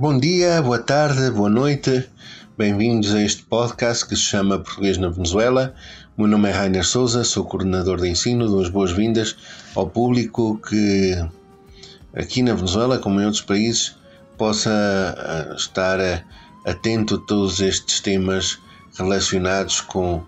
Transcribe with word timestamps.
Bom 0.00 0.18
dia, 0.18 0.62
boa 0.62 0.78
tarde, 0.78 1.30
boa 1.30 1.50
noite. 1.50 2.08
Bem-vindos 2.56 3.14
a 3.14 3.20
este 3.20 3.42
podcast 3.42 4.06
que 4.06 4.16
se 4.16 4.22
chama 4.22 4.58
Português 4.58 4.96
na 4.96 5.10
Venezuela. 5.10 5.74
O 6.16 6.22
meu 6.22 6.30
nome 6.30 6.48
é 6.48 6.52
Rainer 6.52 6.86
Souza, 6.86 7.22
sou 7.22 7.44
coordenador 7.44 8.00
de 8.00 8.08
ensino. 8.08 8.48
Dou 8.48 8.62
as 8.62 8.70
boas-vindas 8.70 9.36
ao 9.76 9.90
público 9.90 10.58
que 10.66 11.22
aqui 12.14 12.42
na 12.42 12.54
Venezuela, 12.54 12.96
como 12.96 13.20
em 13.20 13.26
outros 13.26 13.42
países, 13.42 13.94
possa 14.38 14.70
ah, 14.70 15.54
estar 15.54 16.00
ah, 16.00 16.24
atento 16.64 17.16
a 17.16 17.26
todos 17.26 17.60
estes 17.60 18.00
temas 18.00 18.58
relacionados 18.96 19.82
com 19.82 20.22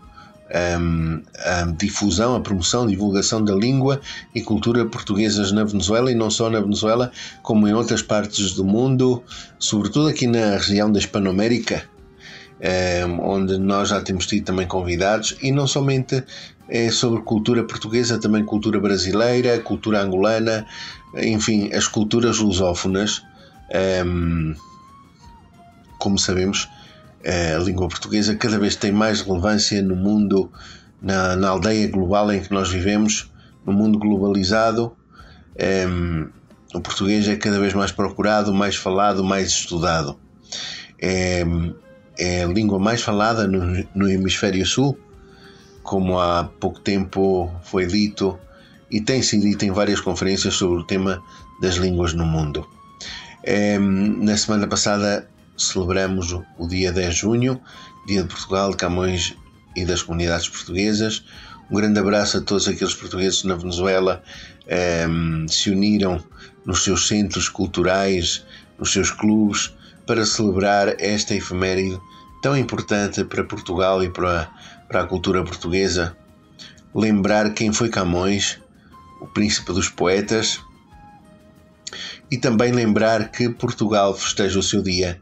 um, 0.78 1.22
a 1.38 1.62
difusão, 1.76 2.34
a 2.34 2.40
promoção, 2.40 2.84
a 2.84 2.86
divulgação 2.86 3.42
da 3.42 3.54
língua 3.54 4.00
e 4.34 4.42
cultura 4.42 4.84
portuguesas 4.84 5.50
na 5.52 5.64
Venezuela 5.64 6.10
e 6.10 6.14
não 6.14 6.30
só 6.30 6.50
na 6.50 6.60
Venezuela, 6.60 7.10
como 7.42 7.66
em 7.66 7.72
outras 7.72 8.02
partes 8.02 8.52
do 8.54 8.64
mundo, 8.64 9.22
sobretudo 9.58 10.08
aqui 10.08 10.26
na 10.26 10.56
região 10.56 10.92
da 10.92 10.98
Hispanoamérica, 10.98 11.84
onde 13.20 13.58
nós 13.58 13.88
já 13.88 14.00
temos 14.00 14.26
tido 14.26 14.44
também 14.44 14.66
convidados, 14.66 15.36
e 15.42 15.50
não 15.50 15.66
somente 15.66 16.22
é 16.68 16.90
sobre 16.90 17.22
cultura 17.22 17.64
portuguesa, 17.64 18.20
também 18.20 18.44
cultura 18.44 18.78
brasileira, 18.78 19.58
cultura 19.58 20.02
angolana, 20.02 20.66
enfim, 21.16 21.72
as 21.72 21.86
culturas 21.86 22.38
lusófonas. 22.38 23.22
Como 25.98 26.18
sabemos, 26.18 26.68
a 27.24 27.58
língua 27.58 27.88
portuguesa 27.88 28.34
cada 28.34 28.58
vez 28.58 28.76
tem 28.76 28.92
mais 28.92 29.20
relevância 29.20 29.80
no 29.82 29.94
mundo, 29.94 30.50
na, 31.00 31.36
na 31.36 31.48
aldeia 31.48 31.88
global 31.88 32.32
em 32.32 32.40
que 32.40 32.52
nós 32.52 32.70
vivemos, 32.70 33.30
no 33.64 33.72
mundo 33.72 33.98
globalizado. 33.98 34.96
Um, 35.88 36.28
o 36.74 36.80
português 36.80 37.28
é 37.28 37.36
cada 37.36 37.60
vez 37.60 37.74
mais 37.74 37.92
procurado, 37.92 38.52
mais 38.52 38.76
falado, 38.76 39.22
mais 39.22 39.48
estudado. 39.48 40.18
É, 41.00 41.44
é 42.18 42.44
a 42.44 42.46
língua 42.46 42.78
mais 42.78 43.02
falada 43.02 43.46
no, 43.46 43.84
no 43.94 44.08
hemisfério 44.08 44.64
sul, 44.64 44.98
como 45.82 46.18
há 46.18 46.44
pouco 46.44 46.80
tempo 46.80 47.52
foi 47.62 47.86
dito 47.86 48.38
e 48.90 49.00
tem 49.00 49.22
sido 49.22 49.42
dito 49.42 49.64
em 49.64 49.70
várias 49.70 50.00
conferências 50.00 50.54
sobre 50.54 50.78
o 50.78 50.84
tema 50.84 51.22
das 51.60 51.76
línguas 51.76 52.14
no 52.14 52.24
mundo. 52.24 52.66
É, 53.42 53.78
na 53.78 54.36
semana 54.36 54.66
passada 54.68 55.28
celebramos 55.56 56.32
o 56.32 56.66
dia 56.66 56.92
10 56.92 57.14
de 57.14 57.20
junho, 57.20 57.60
Dia 58.06 58.22
de 58.22 58.28
Portugal, 58.28 58.70
de 58.70 58.76
Camões 58.76 59.36
e 59.76 59.84
das 59.84 60.02
comunidades 60.02 60.48
portuguesas. 60.48 61.24
Um 61.70 61.76
grande 61.76 61.98
abraço 61.98 62.38
a 62.38 62.40
todos 62.40 62.66
aqueles 62.66 62.94
portugueses 62.94 63.44
na 63.44 63.54
Venezuela 63.54 64.22
eh, 64.66 65.06
se 65.48 65.70
uniram 65.70 66.22
nos 66.64 66.82
seus 66.82 67.06
centros 67.06 67.48
culturais, 67.48 68.44
nos 68.78 68.92
seus 68.92 69.10
clubes, 69.10 69.72
para 70.06 70.26
celebrar 70.26 71.00
esta 71.00 71.34
efeméride 71.34 71.98
tão 72.42 72.56
importante 72.56 73.24
para 73.24 73.44
Portugal 73.44 74.02
e 74.02 74.10
para, 74.10 74.50
para 74.88 75.02
a 75.02 75.06
cultura 75.06 75.44
portuguesa. 75.44 76.16
Lembrar 76.94 77.54
quem 77.54 77.72
foi 77.72 77.88
Camões, 77.88 78.58
o 79.20 79.26
príncipe 79.28 79.72
dos 79.72 79.88
poetas, 79.88 80.60
e 82.30 82.36
também 82.36 82.72
lembrar 82.72 83.30
que 83.30 83.48
Portugal 83.48 84.14
festeja 84.14 84.58
o 84.58 84.62
seu 84.62 84.82
dia 84.82 85.20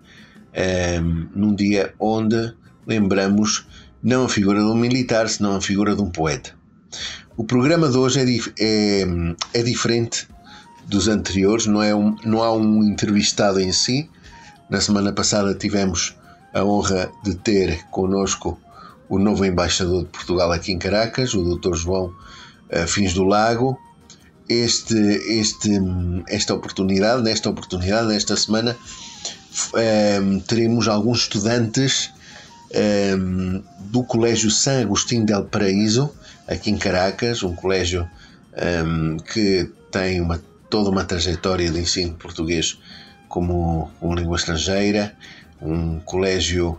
um, 0.55 1.28
num 1.34 1.55
dia 1.55 1.94
onde 1.99 2.55
lembramos 2.87 3.66
não 4.03 4.25
a 4.25 4.28
figura 4.28 4.61
de 4.61 4.66
um 4.66 4.75
militar, 4.75 5.28
senão 5.28 5.56
a 5.56 5.61
figura 5.61 5.94
de 5.94 6.03
um 6.03 6.11
poeta. 6.11 6.55
O 7.37 7.44
programa 7.44 7.88
de 7.88 7.97
hoje 7.97 8.21
é, 8.21 8.25
dif 8.25 8.53
é, 8.59 9.05
é 9.55 9.62
diferente 9.62 10.28
dos 10.87 11.09
anteriores, 11.09 11.66
não, 11.66 11.83
é 11.83 11.94
um, 11.94 12.16
não 12.25 12.43
há 12.43 12.53
um 12.53 12.83
entrevistado 12.83 13.61
em 13.61 13.72
si. 13.72 14.11
Na 14.69 14.81
semana 14.81 15.12
passada 15.12 15.55
tivemos 15.55 16.15
a 16.53 16.65
honra 16.65 17.11
de 17.22 17.34
ter 17.34 17.84
connosco 17.91 18.59
o 19.09 19.19
novo 19.19 19.44
embaixador 19.44 20.03
de 20.03 20.09
Portugal 20.09 20.53
aqui 20.53 20.72
em 20.72 20.78
Caracas, 20.78 21.34
o 21.34 21.56
Dr. 21.56 21.75
João 21.75 22.15
uh, 22.72 22.87
Fins 22.87 23.12
do 23.15 23.25
Lago. 23.25 23.78
Este, 24.49 24.94
este, 24.94 25.71
esta 26.28 26.55
oportunidade, 26.55 27.22
nesta 27.22 27.49
oportunidade, 27.49 28.09
nesta 28.09 28.37
semana, 28.37 28.77
ehm, 29.75 30.38
teremos 30.41 30.88
alguns 30.88 31.22
estudantes 31.22 32.11
ehm, 32.71 33.62
do 33.81 34.03
Colégio 34.03 34.50
San 34.50 34.83
Agostinho 34.83 35.27
del 35.27 35.44
Paraíso, 35.44 36.12
aqui 36.47 36.71
em 36.71 36.78
Caracas, 36.78 37.43
um 37.43 37.55
colégio 37.55 38.09
ehm, 38.56 39.16
que 39.19 39.71
tem 39.91 40.21
uma, 40.21 40.41
toda 40.69 40.91
uma 40.91 41.05
trajetória 41.05 41.71
de 41.71 41.81
ensino 41.81 42.15
português 42.15 42.78
como 43.28 43.91
uma 44.00 44.16
língua 44.16 44.37
estrangeira, 44.37 45.15
um 45.61 46.00
colégio 46.00 46.78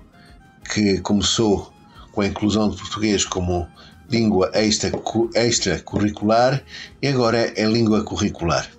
que 0.74 1.00
começou 1.00 1.72
com 2.12 2.22
a 2.22 2.28
inclusão 2.28 2.70
de 2.70 2.78
português 2.78 3.26
como 3.26 3.68
língua 4.10 4.52
extracurricular 4.54 6.54
extra 6.54 6.66
e 7.02 7.08
agora 7.08 7.54
é 7.56 7.66
língua 7.66 8.04
curricular. 8.04 8.70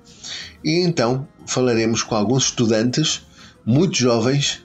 E 0.62 0.80
então 0.80 1.26
falaremos 1.46 2.02
com 2.02 2.14
alguns 2.14 2.44
estudantes 2.44 3.22
muito 3.64 3.96
jovens 3.96 4.62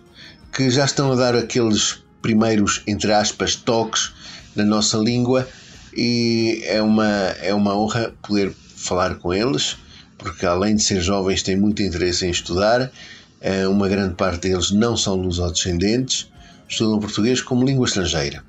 que 0.52 0.70
já 0.70 0.86
estão 0.86 1.12
a 1.12 1.16
dar 1.16 1.36
aqueles 1.36 2.02
primeiros, 2.22 2.82
entre 2.88 3.14
aspas, 3.14 3.56
toques 3.56 4.12
na 4.56 4.64
nossa 4.64 4.98
língua 4.98 5.48
e 5.96 6.62
é 6.66 6.82
uma, 6.82 7.08
é 7.42 7.54
uma 7.54 7.76
honra 7.76 8.14
poder 8.22 8.54
falar 8.76 9.16
com 9.16 9.34
eles, 9.34 9.78
porque 10.18 10.46
além 10.46 10.76
de 10.76 10.84
ser 10.84 11.02
jovens 11.02 11.44
têm 11.44 11.56
muito 11.56 11.82
interesse 11.82 12.26
em 12.26 12.30
estudar, 12.30 12.92
é, 13.40 13.68
uma 13.68 13.88
grande 13.88 14.16
parte 14.16 14.50
deles 14.50 14.72
não 14.72 14.98
são 14.98 15.16
lusodescendentes, 15.16 16.30
estudam 16.68 17.00
português 17.00 17.42
como 17.42 17.66
língua 17.66 17.88
estrangeira. 17.88 18.44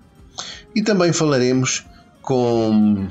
E 0.75 0.82
também 0.82 1.12
falaremos 1.12 1.84
com 2.22 3.09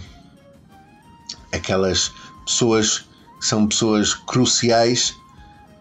aquelas 1.51 2.11
pessoas 2.45 3.05
que 3.39 3.45
são 3.45 3.67
pessoas 3.67 4.13
cruciais 4.13 5.15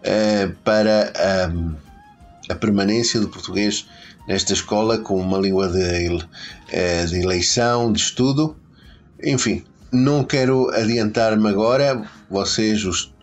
eh, 0.03 0.51
para 0.63 1.11
a, 1.15 2.53
a, 2.53 2.55
permanência 2.55 3.19
do 3.19 3.29
português 3.29 3.87
nesta 4.27 4.53
escola 4.53 4.97
com 4.97 5.19
uma 5.19 5.37
língua 5.37 5.67
de, 5.67 6.25
eh, 6.71 7.05
de 7.05 7.19
eleição, 7.19 7.91
de 7.91 7.99
estudo. 7.99 8.55
Enfim, 9.23 9.63
não 9.91 10.23
quero 10.23 10.69
adiantar-me 10.71 11.47
agora, 11.49 12.07
vocês, 12.29 12.85
os, 12.85 13.13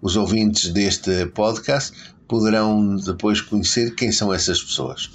os 0.00 0.16
ouvintes 0.16 0.68
deste 0.72 1.26
podcast, 1.26 1.96
poderão 2.28 2.96
depois 2.96 3.40
conhecer 3.40 3.94
quem 3.94 4.12
são 4.12 4.32
essas 4.32 4.62
pessoas. 4.62 5.10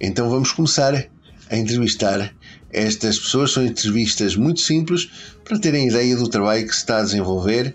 Então 0.00 0.28
vamos 0.28 0.52
começar 0.52 1.08
a 1.50 1.56
entrevistar 1.56 2.34
estas 2.70 3.18
pessoas. 3.18 3.52
São 3.52 3.64
entrevistas 3.64 4.36
muito 4.36 4.60
simples 4.60 5.08
para 5.44 5.58
terem 5.58 5.88
ideia 5.88 6.16
do 6.16 6.28
trabalho 6.28 6.66
que 6.66 6.72
se 6.72 6.80
está 6.80 6.98
a 6.98 7.02
desenvolver 7.02 7.74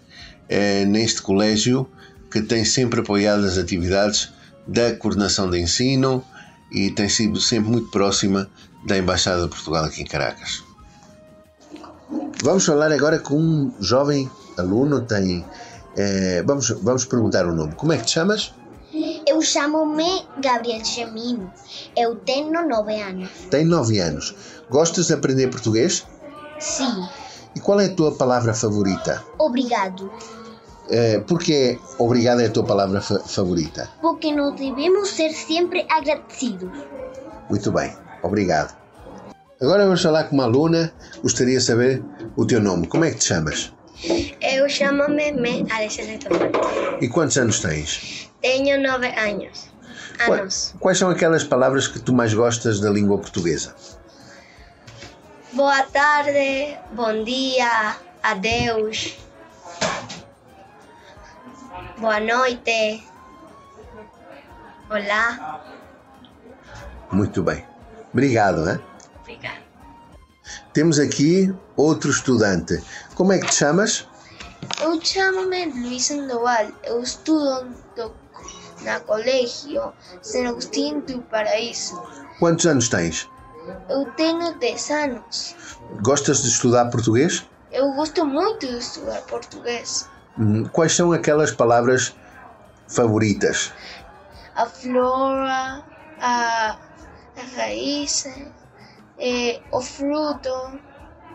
eh, 0.49 0.85
neste 0.85 1.21
colégio 1.21 1.89
que 2.33 2.41
tem 2.41 2.65
sempre 2.65 3.01
apoiado 3.01 3.45
as 3.45 3.59
atividades 3.59 4.33
da 4.65 4.95
coordenação 4.95 5.47
de 5.51 5.59
ensino 5.59 6.25
e 6.71 6.89
tem 6.89 7.07
sido 7.07 7.39
sempre 7.39 7.69
muito 7.69 7.91
próxima 7.91 8.49
da 8.87 8.97
Embaixada 8.97 9.43
de 9.43 9.49
Portugal 9.49 9.85
aqui 9.85 10.01
em 10.01 10.05
Caracas. 10.05 10.63
Vamos 12.41 12.65
falar 12.65 12.91
agora 12.91 13.19
com 13.19 13.35
um 13.35 13.73
jovem 13.79 14.29
aluno, 14.57 15.01
tem. 15.01 15.45
É, 15.95 16.41
vamos, 16.41 16.69
vamos 16.81 17.05
perguntar 17.05 17.45
o 17.45 17.53
nome. 17.53 17.75
Como 17.75 17.93
é 17.93 17.97
que 17.97 18.05
te 18.05 18.13
chamas? 18.13 18.51
Eu 19.27 19.39
chamo-me 19.39 20.25
Gabriel 20.41 20.83
Gemino. 20.83 21.53
Eu 21.95 22.15
tenho 22.15 22.51
nove 22.67 22.99
anos. 22.99 23.29
Tem 23.51 23.63
nove 23.63 23.99
anos. 23.99 24.33
Gostas 24.71 25.05
de 25.05 25.13
aprender 25.13 25.49
português? 25.49 26.03
Sim. 26.59 27.07
E 27.55 27.59
qual 27.59 27.79
é 27.79 27.85
a 27.85 27.93
tua 27.93 28.15
palavra 28.15 28.55
favorita? 28.55 29.23
Obrigado. 29.37 30.11
Eh, 30.89 31.23
porque 31.27 31.79
obrigado 31.97 32.41
é 32.41 32.47
a 32.47 32.49
tua 32.49 32.63
palavra 32.65 33.01
fa 33.01 33.19
favorita? 33.19 33.89
Porque 34.01 34.33
nós 34.33 34.55
devemos 34.59 35.09
ser 35.09 35.31
sempre 35.31 35.85
agradecidos. 35.89 36.71
Muito 37.49 37.71
bem, 37.71 37.93
obrigado. 38.21 38.75
Agora 39.61 39.85
vamos 39.85 40.01
falar 40.01 40.25
com 40.25 40.35
uma 40.35 40.43
aluna. 40.43 40.93
Gostaria 41.21 41.57
de 41.57 41.63
saber 41.63 42.03
o 42.35 42.45
teu 42.45 42.59
nome. 42.59 42.87
Como 42.87 43.05
é 43.05 43.11
que 43.11 43.17
te 43.17 43.25
chamas? 43.25 43.71
Eu 44.41 44.67
chamo-me 44.67 45.31
Me 45.31 45.65
Alexandre 45.71 46.17
Tomás. 46.17 46.51
E 46.99 47.07
quantos 47.07 47.37
anos 47.37 47.59
tens? 47.61 48.29
Tenho 48.41 48.81
nove 48.81 49.07
anos. 49.07 49.71
Anos. 50.27 50.75
Quais 50.79 50.97
são 50.97 51.09
aquelas 51.09 51.45
palavras 51.45 51.87
que 51.87 51.99
tu 51.99 52.13
mais 52.13 52.33
gostas 52.33 52.81
da 52.81 52.89
língua 52.89 53.17
portuguesa? 53.17 53.73
Boa 55.53 55.83
tarde, 55.83 56.77
bom 56.91 57.23
dia, 57.23 57.95
adeus. 58.21 59.22
Boa 62.03 62.19
noite. 62.19 63.01
Olá. 64.89 65.63
Muito 67.09 67.41
bem. 67.41 67.65
Obrigado, 68.11 68.65
né? 68.65 68.77
Obrigada. 69.21 69.61
Temos 70.73 70.99
aqui 70.99 71.55
outro 71.77 72.11
estudante. 72.11 72.83
Como 73.15 73.31
é 73.31 73.39
que 73.39 73.45
te 73.45 73.55
chamas? 73.55 74.05
Eu 74.81 74.99
chamo-me 75.01 75.67
Luiz 75.67 76.07
Sandoval. 76.07 76.73
Eu 76.83 77.01
estudo 77.01 77.73
do, 77.95 78.11
na 78.81 78.99
colégio 78.99 79.93
São 80.21 80.45
Agostinho 80.45 80.99
do 81.03 81.21
Paraíso. 81.21 82.03
Quantos 82.37 82.65
anos 82.65 82.89
tens? 82.89 83.29
Eu 83.87 84.11
tenho 84.17 84.59
10 84.59 84.91
anos. 84.91 85.55
Gostas 86.01 86.43
de 86.43 86.49
estudar 86.49 86.89
português? 86.89 87.45
Eu 87.71 87.93
gosto 87.93 88.25
muito 88.25 88.67
de 88.67 88.77
estudar 88.77 89.21
português. 89.21 90.11
Hum, 90.37 90.65
Quais 90.71 90.95
são 90.95 91.11
aquelas 91.11 91.51
palavras 91.51 92.15
favoritas? 92.87 93.71
A 94.55 94.65
flora, 94.65 95.83
a, 96.19 96.77
a 97.37 97.55
raiz, 97.57 98.25
eh, 99.19 99.59
o 99.71 99.81
fruto. 99.81 100.49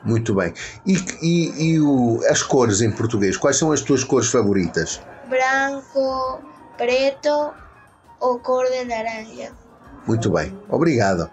Muito 0.05 0.35
bem. 0.35 0.53
E, 0.87 0.95
e- 1.21 1.65
e 1.73 1.81
o- 1.81 2.21
as 2.29 2.43
cores 2.43 2.81
em 2.81 2.91
português? 2.93 3.37
Quais 3.37 3.57
são 3.57 3.73
as 3.73 3.81
tuas 3.81 4.05
cores 4.05 4.31
favoritas? 4.31 5.01
branco, 5.29 6.41
preto 6.79 7.53
ou 8.21 8.39
cor 8.39 8.65
de 8.65 8.85
laranja. 8.85 9.53
Muito 10.07 10.31
bem. 10.31 10.59
Obrigado. 10.71 11.31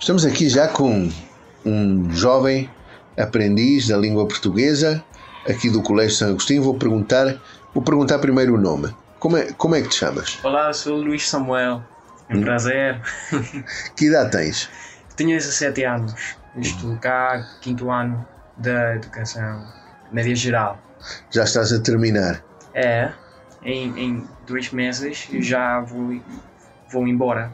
Estamos 0.00 0.24
aqui 0.24 0.48
já 0.48 0.68
com 0.68 1.10
um 1.66 2.10
jovem 2.10 2.70
aprendiz 3.18 3.88
da 3.88 3.96
língua 3.98 4.26
portuguesa 4.26 5.04
aqui 5.46 5.70
do 5.70 5.82
Colégio 5.82 6.16
São 6.16 6.28
Agostinho. 6.30 6.62
Vou 6.62 6.74
perguntar, 6.74 7.40
vou 7.74 7.82
perguntar 7.82 8.18
primeiro 8.18 8.54
o 8.54 8.58
nome. 8.58 8.94
Como 9.18 9.36
é, 9.36 9.52
como 9.52 9.74
é 9.74 9.82
que 9.82 9.88
te 9.88 9.96
chamas? 9.96 10.38
Olá, 10.42 10.72
sou 10.72 10.96
o 10.98 11.02
Luís 11.02 11.28
Samuel. 11.28 11.82
É 12.28 12.36
um 12.36 12.42
prazer. 12.42 13.00
Que 13.96 14.06
idade 14.06 14.30
tens? 14.30 14.68
Tenho 15.16 15.30
17 15.30 15.84
anos. 15.84 16.36
Estou 16.56 16.96
cá, 16.96 17.46
quinto 17.60 17.90
ano 17.90 18.26
da 18.56 18.96
educação 18.96 19.66
média 20.12 20.34
geral. 20.34 20.78
Já 21.30 21.44
estás 21.44 21.72
a 21.72 21.80
terminar. 21.80 22.42
É, 22.74 23.10
em, 23.62 23.98
em 23.98 24.28
dois 24.46 24.70
meses 24.72 25.28
já 25.40 25.80
vou, 25.80 26.20
vou 26.92 27.06
embora. 27.06 27.52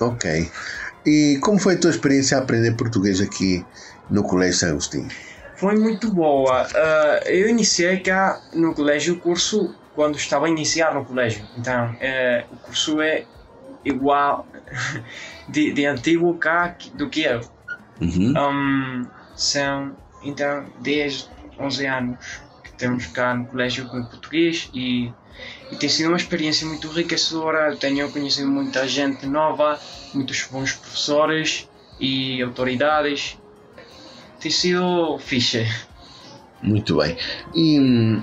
Ok. 0.00 0.50
E 1.04 1.38
como 1.40 1.58
foi 1.58 1.74
a 1.74 1.78
tua 1.78 1.90
experiência 1.90 2.36
a 2.36 2.40
aprender 2.40 2.72
português 2.72 3.20
aqui 3.20 3.64
no 4.10 4.22
Colégio 4.22 4.60
São 4.60 4.70
Agostinho? 4.70 5.08
Foi 5.56 5.74
muito 5.76 6.12
boa. 6.12 6.66
Ah, 6.74 7.20
eu 7.26 7.48
iniciei 7.48 7.98
cá 8.00 8.40
no 8.52 8.74
colégio 8.74 9.14
o 9.14 9.18
curso 9.18 9.74
quando 9.94 10.16
estava 10.16 10.46
a 10.46 10.48
iniciar 10.48 10.94
no 10.94 11.04
colégio. 11.04 11.44
Então, 11.56 11.96
eh, 12.00 12.44
o 12.52 12.56
curso 12.56 13.00
é 13.00 13.24
igual 13.84 14.46
de, 15.48 15.72
de 15.72 15.86
antigo 15.86 16.34
cá 16.34 16.76
do 16.94 17.08
que 17.08 17.22
eu. 17.22 17.40
Uhum. 18.00 18.34
Um, 18.36 19.06
são 19.34 19.96
então 20.22 20.66
10, 20.80 21.30
11 21.58 21.86
anos 21.86 22.40
que 22.62 22.72
temos 22.72 23.06
cá 23.06 23.34
no 23.34 23.46
colégio 23.46 23.88
com 23.88 24.04
português 24.04 24.68
e, 24.74 25.10
e 25.70 25.76
tem 25.76 25.88
sido 25.88 26.08
uma 26.08 26.18
experiência 26.18 26.66
muito 26.66 26.86
enriquecedora. 26.88 27.70
Eu 27.70 27.76
tenho 27.78 28.10
conhecido 28.12 28.48
muita 28.48 28.86
gente 28.86 29.24
nova, 29.26 29.80
muitos 30.12 30.46
bons 30.50 30.72
professores 30.74 31.68
e 31.98 32.42
autoridades. 32.42 33.38
Tem 34.40 34.50
sido 34.50 35.18
fixe. 35.18 35.66
Muito 36.62 36.96
bem. 36.96 37.16
E 37.54 37.78
hum, 37.80 38.22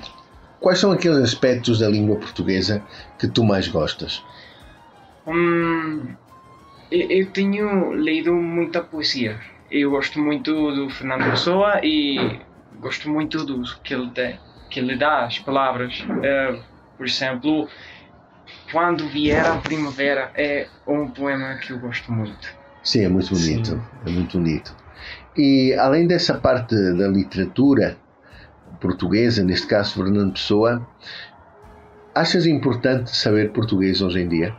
quais 0.59 0.79
são 0.79 0.91
aqueles 0.91 1.17
aspectos 1.17 1.79
da 1.79 1.89
língua 1.89 2.17
portuguesa 2.17 2.83
que 3.17 3.27
tu 3.27 3.43
mais 3.43 3.67
gostas? 3.67 4.23
Hum, 5.25 6.15
eu, 6.91 7.09
eu 7.09 7.31
tenho 7.31 7.93
lido 7.93 8.33
muita 8.33 8.81
poesia. 8.81 9.39
Eu 9.69 9.91
gosto 9.91 10.19
muito 10.19 10.51
do 10.71 10.89
Fernando 10.89 11.29
Pessoa 11.31 11.79
e 11.83 12.39
gosto 12.79 13.09
muito 13.09 13.43
do 13.45 13.63
que 13.83 13.93
ele, 13.93 14.09
dá, 14.11 14.39
que 14.69 14.79
ele 14.79 14.95
dá 14.95 15.25
as 15.25 15.39
palavras. 15.39 15.93
Eh, 16.23 16.59
por 16.97 17.07
exemplo, 17.07 17.67
Quando 18.71 19.07
Vier 19.07 19.45
a 19.45 19.57
Primavera 19.57 20.31
é 20.35 20.67
um 20.87 21.09
poema 21.09 21.55
que 21.57 21.71
eu 21.71 21.79
gosto 21.79 22.11
muito. 22.11 22.47
Sim, 22.83 23.05
é 23.05 23.09
muito 23.09 23.29
bonito. 23.33 23.69
Sim. 23.69 23.83
É 24.05 24.09
muito 24.09 24.37
bonito. 24.37 24.75
E 25.37 25.73
além 25.73 26.07
dessa 26.07 26.35
parte 26.35 26.75
da 26.93 27.07
literatura 27.07 27.97
portuguesa, 28.79 29.43
neste 29.43 29.67
caso 29.67 29.95
Fernando 29.95 30.33
Pessoa, 30.33 30.85
achas 32.13 32.45
importante 32.45 33.15
saber 33.15 33.51
português 33.51 34.01
hoje 34.01 34.21
em 34.21 34.27
dia? 34.27 34.53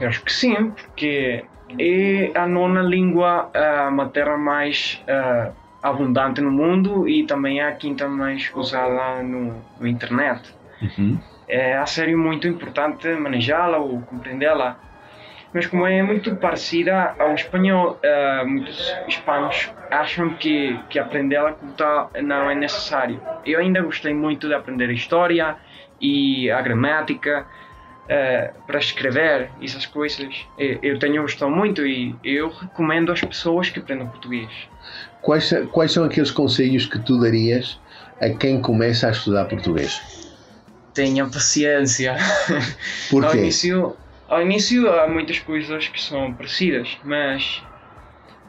Eu 0.00 0.08
acho 0.08 0.22
que 0.24 0.32
sim, 0.32 0.70
porque 0.70 1.44
é 1.78 2.32
a 2.34 2.46
nona 2.46 2.82
língua 2.82 3.50
ah, 3.54 3.90
materna 3.90 4.36
mais 4.36 5.02
ah, 5.08 5.52
abundante 5.82 6.40
no 6.40 6.50
mundo 6.50 7.08
e 7.08 7.26
também 7.26 7.60
é 7.60 7.68
a 7.68 7.72
quinta 7.72 8.08
mais 8.08 8.50
usada 8.54 9.22
no, 9.22 9.54
no 9.78 9.86
internet. 9.86 10.54
Uhum. 10.82 11.18
É 11.46 11.76
a 11.76 11.86
sério 11.86 12.18
muito 12.18 12.48
importante 12.48 13.06
manejá-la 13.14 13.78
ou 13.78 14.00
compreendê-la. 14.00 14.78
Mas 15.54 15.66
como 15.66 15.86
é 15.86 16.02
muito 16.02 16.34
parecida 16.34 17.14
ao 17.16 17.32
espanhol, 17.34 17.98
ah, 18.04 18.44
muitos 18.44 18.92
hispanos 19.06 19.70
acham 19.90 20.34
que, 20.34 20.76
que 20.90 20.98
aprendê-la 20.98 21.52
como 21.52 21.72
tal 21.72 22.10
não 22.22 22.50
é 22.50 22.54
necessário. 22.56 23.20
Eu 23.46 23.60
ainda 23.60 23.80
gostei 23.80 24.12
muito 24.12 24.48
de 24.48 24.54
aprender 24.54 24.90
a 24.90 24.92
história 24.92 25.56
e 26.00 26.50
a 26.50 26.60
gramática 26.60 27.46
eh, 28.06 28.52
para 28.66 28.78
escrever 28.78 29.50
essas 29.62 29.86
coisas. 29.86 30.46
Eu, 30.58 30.78
eu 30.82 30.98
tenho 30.98 31.22
gostado 31.22 31.50
muito 31.50 31.86
e 31.86 32.14
eu 32.22 32.50
recomendo 32.50 33.10
às 33.10 33.20
pessoas 33.22 33.70
que 33.70 33.78
aprendam 33.78 34.08
português. 34.08 34.50
Quais, 35.22 35.54
quais 35.72 35.92
são 35.92 36.04
aqueles 36.04 36.30
conselhos 36.30 36.84
que 36.84 36.98
tu 36.98 37.18
darias 37.18 37.80
a 38.20 38.28
quem 38.28 38.60
começa 38.60 39.08
a 39.08 39.10
estudar 39.10 39.46
português? 39.46 40.02
Tenham 40.92 41.30
paciência. 41.30 42.12
Ao 42.12 43.10
Porquê? 43.10 43.38
início, 43.38 43.96
ao 44.34 44.42
início 44.42 44.90
há 44.92 45.06
muitas 45.06 45.38
coisas 45.38 45.88
que 45.88 46.00
são 46.00 46.34
parecidas, 46.34 46.98
mas 47.04 47.62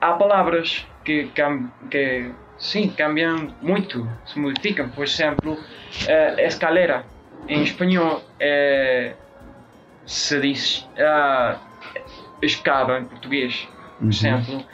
há 0.01 0.13
palavras 0.13 0.87
que, 1.03 1.29
que 1.91 2.31
sim, 2.57 2.89
cambiam 2.89 3.53
muito, 3.61 4.07
se 4.25 4.39
modificam. 4.39 4.89
Por 4.89 5.03
exemplo, 5.03 5.57
eh, 6.07 6.47
escalera 6.47 7.05
em 7.47 7.63
espanhol 7.63 8.23
eh, 8.39 9.15
se 10.05 10.39
diz 10.39 10.87
ah, 10.97 11.59
escada 12.41 12.99
em 12.99 13.05
português, 13.05 13.67
por 13.97 14.03
Uhum. 14.05 14.09
exemplo. 14.09 14.65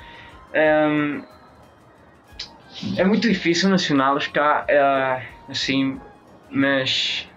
Ehm, 0.53 1.23
é 2.97 3.03
muito 3.03 3.27
difícil 3.27 3.69
nacional 3.69 4.17
cá, 4.33 4.65
eh, 4.67 5.23
assim, 5.49 5.99
mas 6.49 7.27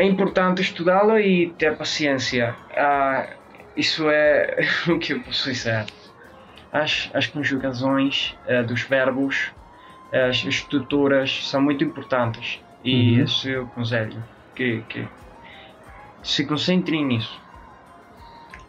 é 0.00 0.04
importante 0.06 0.62
estudá-la 0.62 1.20
e 1.20 1.50
ter 1.58 1.76
paciência. 1.76 2.54
Ah, 2.74 3.26
isso 3.76 4.08
é 4.08 4.58
o 4.88 4.98
que 4.98 5.12
eu 5.12 5.20
posso 5.20 5.50
dizer. 5.50 5.84
As, 6.72 7.10
as 7.12 7.26
conjugações 7.26 8.34
eh, 8.46 8.62
dos 8.62 8.82
verbos, 8.82 9.52
as 10.12 10.42
estruturas 10.44 11.46
são 11.48 11.60
muito 11.60 11.84
importantes 11.84 12.60
e 12.82 13.18
Uhum. 13.18 13.24
esse 13.24 13.52
é 13.52 13.58
o 13.58 13.66
conselho 13.66 14.24
que, 14.54 14.82
que 14.88 15.06
se 16.22 16.46
concentrem 16.46 17.04
nisso. 17.04 17.38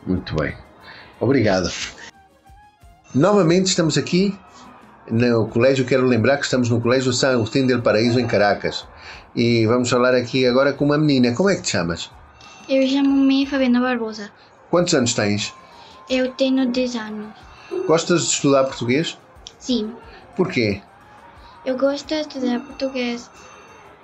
Muito 0.06 0.36
bem. 0.36 0.54
Obrigado. 1.20 1.70
Novamente 3.16 3.68
estamos 3.68 3.98
aqui 3.98 4.38
no 5.10 5.48
colégio. 5.48 5.86
Quero 5.86 6.06
lembrar 6.06 6.38
que 6.38 6.44
estamos 6.44 6.70
no 6.70 6.82
Colégio 6.82 7.14
São 7.14 7.32
Agostinho 7.32 7.68
del 7.68 7.82
Paraíso, 7.82 8.20
em 8.20 8.28
Caracas. 8.28 8.86
E 9.36 9.66
vamos 9.66 9.90
falar 9.90 10.14
aqui 10.14 10.46
agora 10.46 10.74
com 10.74 10.86
uma 10.86 10.98
menina. 10.98 11.34
Como 11.36 11.50
é 11.50 11.56
que 11.56 11.62
te 11.62 11.70
chamas? 11.72 12.10
Eu 12.68 12.86
chamo-me 12.88 13.46
Fabiana 13.46 13.80
Barbosa. 13.80 14.30
Quantos 14.70 14.94
anos 14.94 15.14
tens? 15.14 15.54
Eu 16.10 16.32
tenho 16.34 16.70
10 16.70 16.96
anos. 16.96 17.28
Gostas 17.88 18.22
de 18.24 18.28
estudar 18.34 18.66
português? 18.66 19.18
Sim, 19.60 19.94
Porquê? 20.36 20.82
eu 21.64 21.78
gosto 21.78 22.08
de 22.08 22.16
estudar 22.22 22.60
português 22.62 23.30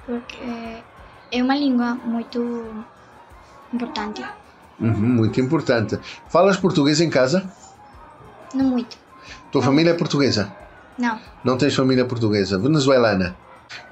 porque 0.05 0.37
é 1.31 1.41
uma 1.43 1.55
língua 1.57 1.95
muito 1.95 2.85
importante. 3.73 4.23
Uhum, 4.79 4.91
muito 4.91 5.41
importante. 5.41 5.99
Falas 6.29 6.57
português 6.57 7.01
em 7.01 7.09
casa? 7.09 7.51
Não 8.53 8.65
muito. 8.65 8.95
Tua 9.51 9.61
família 9.63 9.91
é 9.91 9.93
portuguesa? 9.95 10.53
Não, 10.97 11.19
Não 11.43 11.57
tens 11.57 11.75
família 11.75 12.05
portuguesa? 12.05 12.57
Venezuelana? 12.59 13.35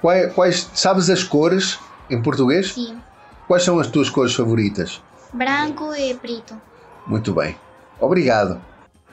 Quais, 0.00 0.32
quais- 0.32 0.70
sabes 0.74 1.10
as 1.10 1.22
cores 1.22 1.78
em 2.10 2.20
português? 2.22 2.72
Sim. 2.72 3.00
Quais 3.46 3.62
são 3.62 3.78
as 3.78 3.86
tuas 3.88 4.08
cores 4.10 4.34
favoritas? 4.34 5.02
Branco 5.32 5.94
e 5.94 6.14
preto. 6.14 6.60
Muito 7.06 7.32
bem. 7.32 7.56
Obrigado. 8.00 8.60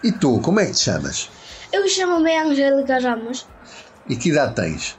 E 0.04 0.12
tu, 0.12 0.40
como 0.40 0.60
é 0.60 0.66
que 0.66 0.74
te 0.74 0.80
chamas? 0.80 1.30
Eu 1.72 1.88
chamo-me 1.88 2.36
Angélica 2.38 3.00
Ramos. 3.00 3.48
E 4.10 4.16
que 4.16 4.30
idade 4.30 4.56
tens? 4.56 4.98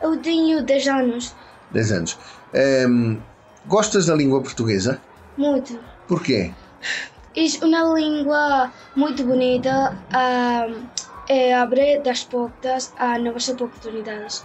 Eu 0.00 0.16
tenho 0.18 0.62
10 0.62 0.86
anos. 0.88 1.34
10 1.70 1.92
anos. 1.92 2.18
Ehm, 2.54 3.16
gostas 3.66 4.06
da 4.06 4.14
língua 4.14 4.40
portuguesa? 4.42 5.00
Muito. 5.36 5.78
Porquê? 6.06 6.52
É 7.34 7.64
uma 7.64 7.98
língua 7.98 8.72
muito 8.94 9.24
bonita. 9.24 9.96
ah, 10.12 10.66
e 11.28 11.52
abre 11.52 12.00
as 12.08 12.22
portas 12.24 12.92
a 12.96 13.18
novas 13.18 13.48
oportunidades. 13.48 14.44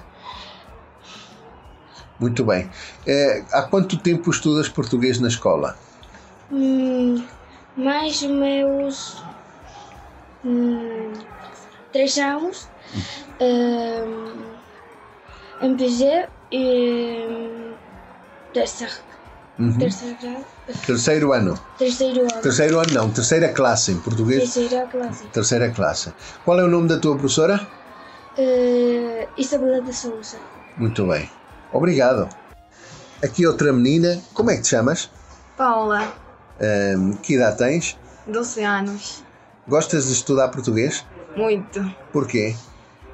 Muito 2.21 2.45
bem. 2.45 2.69
Eh, 3.07 3.43
há 3.51 3.63
quanto 3.63 3.97
tempo 3.97 4.29
estudas 4.29 4.69
português 4.69 5.19
na 5.19 5.27
escola? 5.27 5.75
Hum, 6.51 7.25
mais 7.75 8.21
meus 8.21 9.23
hum, 10.45 11.13
três 11.91 12.15
anos. 12.19 12.67
Hum, 13.41 14.53
empecé 15.63 16.29
em 16.51 17.73
terceiro, 18.53 18.93
Uhum. 19.57 19.77
terceiro, 19.79 20.17
grau- 20.21 20.45
Terceiro 20.85 21.33
ano. 21.33 21.59
terceiro 21.79 22.21
ano. 22.21 22.41
Terceiro 22.41 22.79
ano 22.79 22.93
não, 22.93 23.09
terceira 23.09 23.49
classe 23.51 23.91
em 23.93 23.99
português. 23.99 24.53
Terceira 24.53 24.85
classe. 24.87 25.23
Terceira 25.29 25.71
classe. 25.71 26.13
Qual 26.45 26.59
é 26.59 26.63
o 26.63 26.67
nome 26.67 26.87
da 26.87 26.99
tua 26.99 27.15
professora? 27.17 27.67
Eh, 28.37 29.27
Isabela 29.37 29.81
de 29.81 29.91
Souza. 29.93 30.37
Muito 30.77 31.05
bem. 31.07 31.27
Obrigado. 31.71 32.27
Aqui 33.23 33.45
outra 33.45 33.71
menina. 33.71 34.21
Como 34.33 34.51
é 34.51 34.55
que 34.55 34.63
te 34.63 34.69
chamas? 34.69 35.09
Paula, 35.57 36.11
que 37.21 37.35
idade 37.35 37.57
tens? 37.57 37.97
12 38.27 38.63
anos. 38.63 39.23
Gostas 39.67 40.07
de 40.07 40.13
estudar 40.13 40.49
português? 40.49 41.05
Muito. 41.35 41.83
Porquê? 42.11 42.55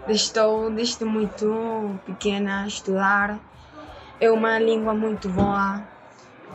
Estou 0.07 0.71
desde 0.71 1.03
muito 1.03 1.99
pequena 2.05 2.63
a 2.63 2.67
estudar. 2.67 3.39
É 4.19 4.31
uma 4.31 4.57
língua 4.57 4.93
muito 4.93 5.29
boa 5.29 5.83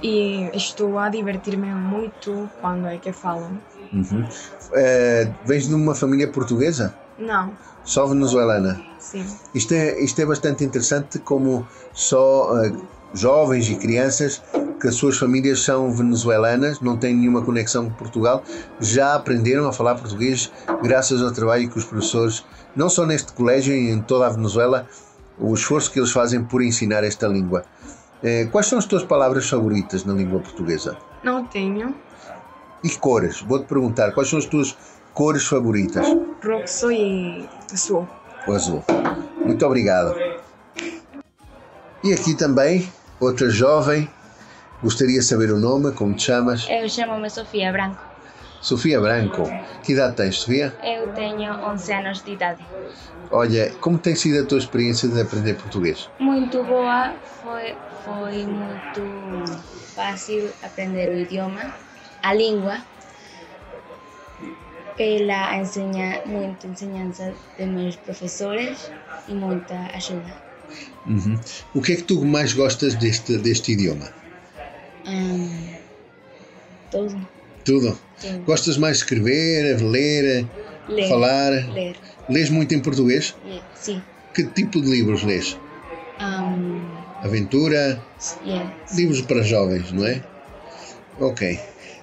e 0.02 0.50
estou 0.54 0.99
a 0.99 1.09
divertir-me 1.09 1.73
muito 1.75 2.50
quando 2.61 2.88
é 2.88 2.99
que 2.99 3.12
falo. 3.12 3.50
Uhum. 3.92 4.26
Eh, 4.75 5.30
vens 5.44 5.68
de 5.68 5.75
uma 5.75 5.94
família 5.94 6.28
portuguesa? 6.28 6.94
Não, 7.19 7.52
Só 7.85 8.07
venezuelana? 8.07 8.81
sim. 8.99 9.25
Isto 9.54 9.75
é, 9.75 10.00
isto 10.02 10.21
é 10.21 10.26
bastante 10.26 10.64
interessante 10.64 11.19
como 11.19 11.66
só 11.92 12.57
eh, 12.64 12.73
jovens 13.12 13.69
e 13.69 13.76
crianças 13.76 14.42
que 14.81 14.88
as 14.88 14.95
suas 14.95 15.16
famílias 15.19 15.61
são 15.62 15.92
venezuelanas, 15.92 16.81
não 16.81 16.97
têm 16.97 17.14
nenhuma 17.14 17.42
conexão 17.42 17.85
com 17.85 17.95
Portugal, 17.95 18.42
já 18.81 19.14
aprenderam 19.14 19.69
a 19.69 19.73
falar 19.73 19.95
português 19.97 20.50
graças 20.83 21.23
ao 21.23 21.31
trabalho 21.31 21.71
que 21.71 21.78
os 21.78 21.85
professores, 21.85 22.45
não 22.75 22.88
só 22.88 23.07
neste 23.07 23.33
colégio 23.33 23.75
e 23.75 23.90
em 23.90 24.00
toda 24.00 24.26
a 24.26 24.31
Venezuela, 24.31 24.88
o 25.38 25.54
esforço 25.54 25.90
que 25.90 25.99
eles 26.00 26.11
fazem 26.11 26.42
por 26.42 26.62
ensinar 26.62 27.04
esta 27.04 27.26
língua. 27.28 27.64
Eh, 28.23 28.47
quais 28.50 28.66
são 28.66 28.78
as 28.78 28.85
tuas 28.87 29.04
palavras 29.04 29.49
favoritas 29.49 30.04
na 30.04 30.14
língua 30.14 30.40
portuguesa? 30.40 30.97
Não 31.23 31.45
tenho. 31.45 31.95
E 32.83 32.90
cores? 32.90 33.40
Vou-te 33.42 33.66
perguntar, 33.66 34.12
quais 34.12 34.28
são 34.28 34.38
as 34.38 34.47
tuas 34.47 34.76
cores 35.14 35.45
favoritas? 35.47 36.07
Roxo 36.44 36.90
e 36.90 37.49
azul. 37.72 38.08
o 38.46 38.52
azul. 38.52 38.84
Muito 39.44 39.64
obrigado. 39.64 40.14
E 42.02 42.12
aqui 42.12 42.34
também, 42.34 42.92
outra 43.20 43.49
jovem, 43.49 44.11
gostaria 44.82 45.20
de 45.20 45.25
saber 45.25 45.52
o 45.52 45.58
nome, 45.58 45.92
como 45.92 46.14
te 46.14 46.25
chamas? 46.25 46.66
Eu 46.68 46.88
chamo-me 46.88 47.30
Sofia 47.30 47.70
Branco. 47.70 48.02
Sofia 48.61 49.00
Branco. 49.00 49.42
Que 49.84 49.92
idade 49.92 50.16
tens, 50.16 50.40
Sofia? 50.40 50.75
Eu 50.82 51.12
tenho 51.12 51.52
11 51.52 51.92
anos 51.92 52.22
de 52.22 52.32
idade. 52.32 52.66
Olha, 53.30 53.70
como 53.80 53.96
tem 53.96 54.16
sido 54.16 54.42
a 54.42 54.46
tua 54.46 54.58
experiência 54.58 55.08
de 55.08 55.20
aprender 55.20 55.54
português? 55.54 56.11
Muito 56.18 56.62
boa, 56.64 57.14
foi, 57.42 57.75
foi 58.04 58.46
muito 58.46 59.61
fácil 59.94 60.50
aprender 60.62 61.08
o 61.08 61.18
idioma, 61.18 61.72
a 62.22 62.34
língua, 62.34 62.78
pela 64.96 65.56
enseña, 65.56 66.22
muita 66.26 66.66
enseñança 66.66 67.34
de 67.58 67.66
meus 67.66 67.96
professores 67.96 68.90
e 69.28 69.34
muita 69.34 69.87
ajuda. 69.94 70.34
Uhum. 71.06 71.38
O 71.75 71.82
que 71.82 71.92
é 71.92 71.96
que 71.96 72.02
tu 72.02 72.25
mais 72.25 72.52
gostas 72.52 72.94
deste, 72.94 73.37
deste 73.38 73.72
idioma? 73.72 74.08
Hum, 75.06 75.68
tudo. 76.90 77.28
Tudo? 77.64 77.99
Sim. 78.18 78.42
Gostas 78.44 78.76
mais 78.76 78.99
de 78.99 79.02
escrever, 79.04 79.80
ler, 79.82 80.46
Ler. 80.88 81.08
falar? 81.08 81.50
Ler. 81.72 81.96
Lês 82.28 82.50
muito 82.50 82.75
em 82.75 82.80
português? 82.80 83.34
Yeah, 83.44 83.64
sim. 83.75 84.02
Que 84.34 84.44
tipo 84.44 84.80
de 84.80 84.88
livros 84.90 85.22
lês? 85.22 85.58
Um, 86.20 86.80
Aventura? 87.22 88.02
yeah. 88.44 88.72
Livros 88.92 89.22
para 89.22 89.42
jovens, 89.42 89.92
não 89.92 90.06
é? 90.06 90.22
Ok, 91.18 91.58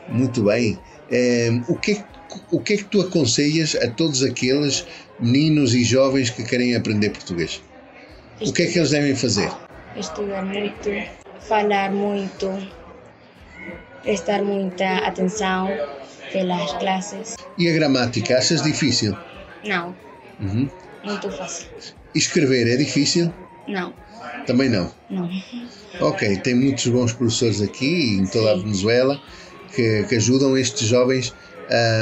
muito 0.08 0.44
bem. 0.44 0.80
Eh, 1.10 1.50
o, 1.68 1.76
que, 1.78 1.92
é 1.92 1.96
que- 1.96 2.06
o 2.52 2.60
que 2.60 2.74
é 2.74 2.78
que 2.78 2.84
tu 2.86 3.02
aconselhas 3.02 3.76
a 3.76 3.90
todos 3.90 4.24
aqueles 4.24 4.86
meninos 5.20 5.74
e 5.74 5.84
jovens 5.84 6.30
que 6.30 6.44
querem 6.44 6.76
aprender 6.76 7.10
português? 7.10 7.62
O 8.42 8.54
que 8.54 8.64
é 8.64 8.68
que 8.68 8.78
eles 8.78 8.92
devem 8.92 9.16
fazer? 9.16 9.52
estudar 9.96 10.44
muito, 10.46 10.90
falar 11.42 11.92
muito, 11.92 12.48
prestar 14.04 14.44
muita 14.44 14.98
atenção 15.00 15.78
pelas 16.32 16.72
classes. 16.74 17.36
E 17.58 17.68
a 17.68 17.74
gramática, 17.74 18.38
achas 18.38 18.62
difícil? 18.62 19.16
Não, 19.64 19.96
Uhum. 20.40 20.70
muito 21.04 21.30
fácil. 21.32 21.68
Escrever 22.16 22.68
é 22.68 22.78
difícil? 22.78 23.34
Não, 23.68 23.94
Também 24.46 24.70
não. 24.70 24.92
não. 25.10 25.30
Ok, 26.00 26.38
tem 26.38 26.56
muitos 26.56 26.88
bons 26.88 27.12
professores 27.12 27.62
aqui 27.62 28.20
em 28.20 28.28
toda 28.28 28.52
a 28.52 28.56
Sim. 28.56 28.62
Venezuela 28.64 29.22
que, 29.76 30.04
que 30.04 30.16
ajudam 30.16 30.58
estes 30.58 30.88
jovens 30.88 31.34
a 31.34 31.49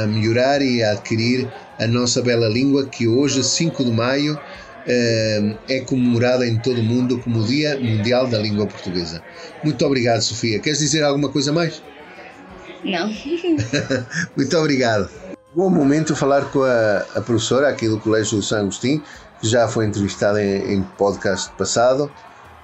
melhorar 0.08 0.62
e 0.62 0.82
a 0.84 0.92
adquirir 0.92 1.48
a 1.80 1.88
nossa 1.88 2.22
bela 2.22 2.48
língua 2.48 2.88
que 2.88 3.08
hoje, 3.08 3.44
5 3.44 3.84
de 3.84 3.92
maio, 3.92 4.40
eh, 4.88 5.56
é 5.68 5.80
comemorada 5.82 6.48
em 6.48 6.58
todo 6.58 6.80
o 6.80 6.84
mundo 6.84 7.20
como 7.20 7.40
o 7.40 7.44
Dia 7.46 7.78
Mundial 7.78 8.28
da 8.28 8.40
Língua 8.40 8.66
Portuguesa. 8.66 9.22
Muito 9.64 9.86
obrigado, 9.86 10.22
Sofia. 10.22 10.60
Queres 10.60 10.80
dizer 10.80 11.04
alguma 11.04 11.30
coisa 11.30 11.52
mais? 11.52 11.82
Não. 12.84 13.12
Muito 14.36 14.58
obrigado. 14.58 15.10
Bom 15.54 15.70
momento 15.70 16.16
falar 16.16 16.46
com 16.52 16.64
a, 16.64 17.06
a 17.16 17.22
professora 17.22 17.68
aqui 17.68 17.88
do 17.88 18.00
Colégio 18.00 18.42
São 18.42 18.60
Agostinho, 18.60 19.04
que 19.42 19.48
já 19.48 19.68
foi 19.68 19.86
entrevistada 19.86 20.42
em, 20.42 20.76
em 20.76 20.82
podcast 20.98 21.52
passado, 21.58 22.10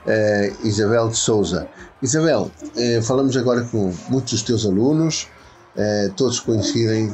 eh, 0.08 0.54
Isabel 0.64 1.10
de 1.10 1.18
Souza. 1.18 1.68
Isabel, 2.02 2.50
eh, 2.78 3.02
falamos 3.02 3.36
agora 3.36 3.64
com 3.64 3.94
muitos 4.10 4.32
dos 4.34 4.44
teus 4.44 4.66
alunos, 4.66 5.28
eh, 5.76 6.12
todos 6.16 6.40
coincidem 6.40 7.14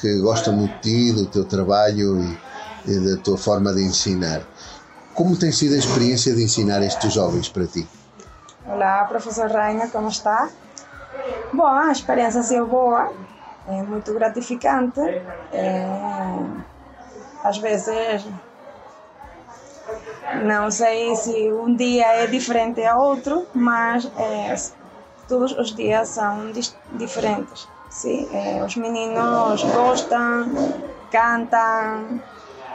que 0.00 0.20
gostam 0.20 0.54
muito 0.54 0.74
de 0.74 0.80
ti, 0.80 1.12
do 1.12 1.26
teu 1.26 1.44
trabalho 1.44 2.20
e, 2.22 2.38
e 2.86 3.00
da 3.00 3.22
tua 3.22 3.36
forma 3.36 3.72
de 3.72 3.82
ensinar. 3.82 4.42
Como 5.14 5.36
tem 5.36 5.50
sido 5.50 5.74
a 5.74 5.78
experiência 5.78 6.34
de 6.34 6.44
ensinar 6.44 6.82
estes 6.82 7.12
jovens 7.12 7.48
para 7.48 7.66
ti? 7.66 7.86
Olá, 8.64 9.04
professor 9.06 9.50
Raina, 9.50 9.88
como 9.88 10.08
está? 10.08 10.48
Bom, 11.52 11.66
a 11.66 11.90
experiência 11.90 12.42
sido 12.42 12.66
boa, 12.66 13.12
é 13.66 13.82
muito 13.82 14.12
gratificante. 14.14 15.00
É, 15.52 15.86
às 17.42 17.58
vezes, 17.58 18.24
não 20.44 20.70
sei 20.70 21.16
se 21.16 21.52
um 21.52 21.74
dia 21.74 22.06
é 22.06 22.26
diferente 22.26 22.84
a 22.84 22.96
outro, 22.96 23.46
mas 23.54 24.04
é, 24.16 24.54
todos 25.26 25.52
os 25.52 25.74
dias 25.74 26.08
são 26.10 26.52
diferentes. 26.92 27.66
Sim, 27.90 28.28
é, 28.32 28.62
os 28.64 28.76
meninos 28.76 29.62
gostam, 29.64 30.50
cantam, 31.10 32.20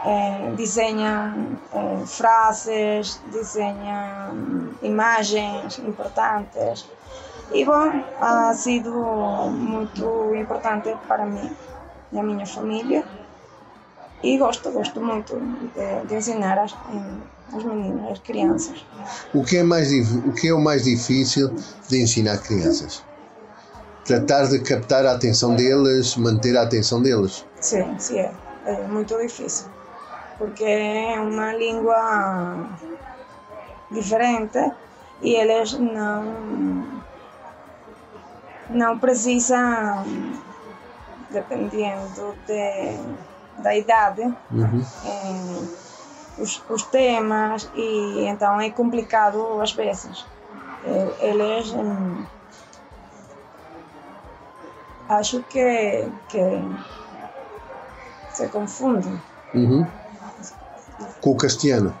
é, 0.04 0.52
desenham 0.56 1.56
é, 1.72 2.06
frases, 2.06 3.20
desenham 3.32 4.74
imagens 4.82 5.78
importantes. 5.78 6.86
E 7.52 7.64
bom, 7.64 8.04
ha 8.20 8.52
sido 8.54 8.90
muito 8.90 10.34
importante 10.34 10.94
para 11.06 11.24
mim 11.24 11.50
e 12.12 12.18
a 12.18 12.22
minha 12.22 12.46
família. 12.46 13.04
E 14.22 14.38
gosto, 14.38 14.70
gosto 14.70 15.00
muito 15.00 15.38
de, 15.74 16.06
de 16.08 16.14
ensinar 16.14 16.58
as, 16.58 16.74
os 17.52 17.62
meninos, 17.62 18.10
as 18.10 18.18
crianças. 18.18 18.84
O 19.32 19.44
que, 19.44 19.58
é 19.58 19.62
mais, 19.62 19.90
o 20.16 20.32
que 20.32 20.48
é 20.48 20.54
o 20.54 20.60
mais 20.60 20.84
difícil 20.84 21.54
de 21.88 22.02
ensinar 22.02 22.38
crianças? 22.38 23.04
Tratar 24.04 24.48
de 24.48 24.60
captar 24.60 25.06
a 25.06 25.12
atenção 25.12 25.54
deles, 25.54 26.16
manter 26.16 26.56
a 26.56 26.62
atenção 26.62 27.00
deles. 27.02 27.44
Sim, 27.60 27.98
sim, 27.98 28.18
é, 28.18 28.34
é 28.66 28.82
muito 28.86 29.16
difícil. 29.18 29.66
Porque 30.36 30.64
é 30.64 31.18
uma 31.20 31.54
língua 31.54 32.66
diferente 33.90 34.58
e 35.22 35.34
eles 35.34 35.72
não 35.78 37.02
não 38.68 38.98
precisam 38.98 40.04
dependendo 41.30 42.34
de, 42.46 43.62
da 43.62 43.76
idade 43.76 44.22
Uhum. 44.50 44.82
eh, 45.04 45.62
os, 46.38 46.62
os 46.68 46.82
temas 46.84 47.68
e 47.74 48.24
então 48.26 48.60
é 48.60 48.70
complicado 48.70 49.60
às 49.60 49.72
vezes 49.72 50.26
Eh, 50.86 51.30
eles 51.30 51.72
hum, 51.72 52.26
acho 55.08 55.42
que, 55.44 56.08
que 56.28 56.40
se 58.30 58.48
confundem 58.48 59.20
Uhum. 59.54 59.86
Com 61.20 61.30
o 61.30 61.36
castelhano. 61.36 61.94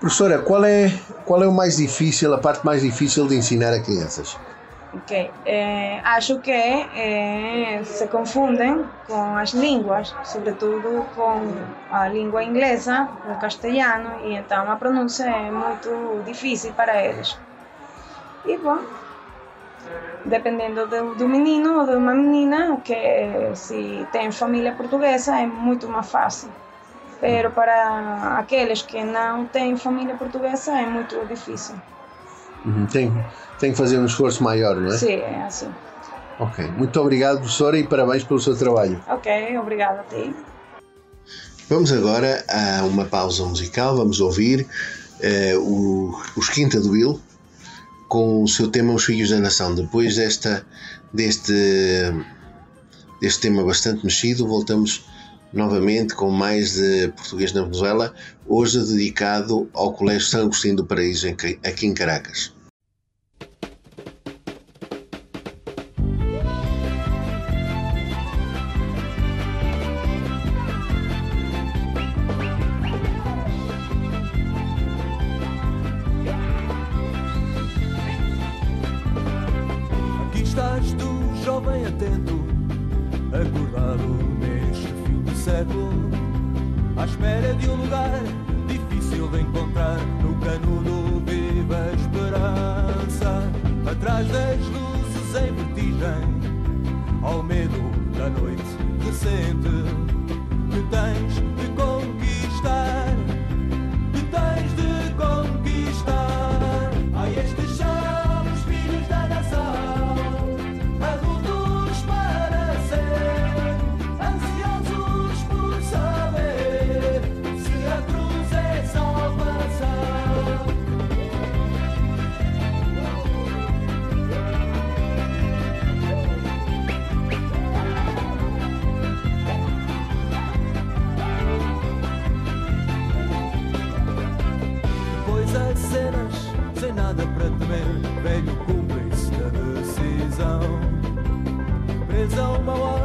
Professora, 0.00 0.38
qual 0.40 0.64
é, 0.64 0.90
qual 1.24 1.42
é 1.42 1.46
o 1.46 1.52
mais 1.52 1.76
difícil, 1.76 2.32
a 2.34 2.38
parte 2.38 2.64
mais 2.64 2.82
difícil 2.82 3.28
de 3.28 3.36
ensinar 3.36 3.72
a 3.72 3.80
crianças? 3.80 4.36
Ok, 4.94 5.30
eh, 5.44 6.00
acho 6.04 6.40
que 6.40 6.50
eh, 6.50 7.82
se 7.84 8.06
confundem 8.08 8.84
com 9.06 9.36
as 9.36 9.50
línguas, 9.52 10.14
sobretudo 10.22 11.04
com 11.14 11.54
a 11.90 12.08
língua 12.08 12.42
inglesa, 12.44 13.08
com 13.22 13.32
o 13.32 13.38
castelhano, 13.38 14.20
e 14.20 14.34
então 14.34 14.70
a 14.70 14.76
pronúncia 14.76 15.24
é 15.24 15.50
muito 15.50 16.22
difícil 16.26 16.74
para 16.74 17.02
eles. 17.02 17.38
E 18.44 18.58
bom, 18.58 18.80
dependendo 20.24 20.86
do, 20.86 21.14
do 21.14 21.28
menino 21.28 21.80
ou 21.80 21.86
de 21.86 21.94
uma 21.96 22.14
menina, 22.14 22.80
que 22.84 22.94
se 23.54 24.06
tem 24.12 24.30
família 24.32 24.72
portuguesa 24.74 25.38
é 25.40 25.46
muito 25.46 25.88
mais 25.88 26.10
fácil. 26.10 26.50
Pero 27.20 27.50
para 27.52 28.38
aqueles 28.38 28.82
que 28.82 29.04
não 29.04 29.46
têm 29.46 29.76
família 29.76 30.16
portuguesa 30.16 30.72
é 30.80 30.86
muito 30.86 31.24
difícil. 31.26 31.76
Tem, 32.90 33.24
tem 33.58 33.70
que 33.72 33.76
fazer 33.76 33.98
um 33.98 34.06
esforço 34.06 34.42
maior, 34.42 34.76
não 34.76 34.92
é? 34.92 34.96
Sim, 34.98 35.20
é 35.20 35.42
assim. 35.42 35.74
Ok. 36.38 36.68
Muito 36.76 37.00
obrigado, 37.00 37.38
professora, 37.38 37.78
e 37.78 37.84
parabéns 37.86 38.24
pelo 38.24 38.40
seu 38.40 38.56
trabalho. 38.56 39.00
Ok, 39.08 39.58
obrigada 39.58 40.00
a 40.00 40.04
ti. 40.04 40.34
Vamos 41.68 41.92
agora 41.92 42.44
a 42.48 42.84
uma 42.84 43.04
pausa 43.04 43.44
musical. 43.44 43.96
Vamos 43.96 44.20
ouvir 44.20 44.66
eh, 45.20 45.56
o- 45.56 46.12
os 46.36 46.48
Quinta 46.48 46.80
do 46.80 46.90
Will 46.90 47.20
com 48.12 48.42
o 48.42 48.46
seu 48.46 48.68
tema 48.68 48.92
Os 48.92 49.06
Filhos 49.06 49.30
da 49.30 49.40
Nação. 49.40 49.74
Depois 49.74 50.16
desta, 50.16 50.66
deste, 51.14 51.54
deste 53.22 53.40
tema 53.40 53.64
bastante 53.64 54.04
mexido, 54.04 54.46
voltamos 54.46 55.06
novamente 55.50 56.14
com 56.14 56.30
mais 56.30 56.74
de 56.74 57.08
Português 57.16 57.54
na 57.54 57.62
Venezuela, 57.62 58.14
hoje 58.46 58.80
dedicado 58.80 59.66
ao 59.72 59.94
Colégio 59.94 60.28
São 60.28 60.42
Agostinho 60.42 60.76
do 60.76 60.84
Paraíso, 60.84 61.26
aqui 61.26 61.86
em 61.86 61.94
Caracas. 61.94 62.52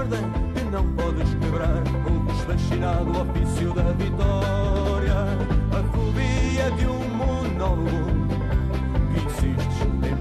Ordem 0.07 0.31
que 0.53 0.63
não 0.71 0.85
podes 0.93 1.29
quebrar, 1.35 1.83
o 2.05 2.31
desfascinado 2.31 3.11
ofício 3.11 3.73
da 3.73 3.91
vitória. 3.93 5.13
A 5.71 5.83
fobia 5.91 6.71
de 6.71 6.87
um 6.87 7.09
monólogo 7.15 8.27
que 9.13 9.25
insistes 9.25 9.81
em 10.03 10.15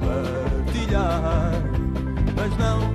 partilhar. 0.75 1.53
Mas 2.37 2.57
não 2.59 2.86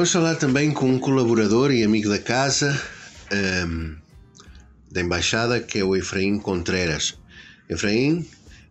Vamos 0.00 0.12
falar 0.12 0.36
também 0.36 0.72
com 0.72 0.88
um 0.88 0.98
colaborador 0.98 1.70
e 1.70 1.84
amigo 1.84 2.08
da 2.08 2.18
casa 2.18 2.74
ehm, 3.30 3.96
da 4.90 5.02
embaixada, 5.02 5.60
que 5.60 5.80
é 5.80 5.84
o 5.84 5.94
Efraín 5.94 6.38
Contreras. 6.38 7.18
Efraín, 7.68 8.26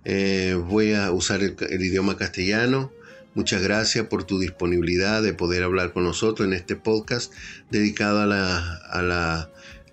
eh, 0.06 0.56
voy 0.56 0.96
a 0.96 1.12
usar 1.12 1.44
el, 1.44 1.56
el 1.70 1.82
idioma 1.84 2.18
castellano. 2.18 2.92
Muchas 3.36 3.62
gracias 3.62 4.08
por 4.08 4.24
tu 4.24 4.40
disponibilidad 4.40 5.22
de 5.22 5.36
poder 5.36 5.62
hablar 5.62 5.94
con 5.94 6.04
nosotros 6.04 6.48
en 6.48 6.54
este 6.54 6.76
podcast 6.76 7.32
dedicado 7.70 8.22
a 8.22 8.26
la, 8.26 8.78
a 8.90 9.04
la 9.04 9.52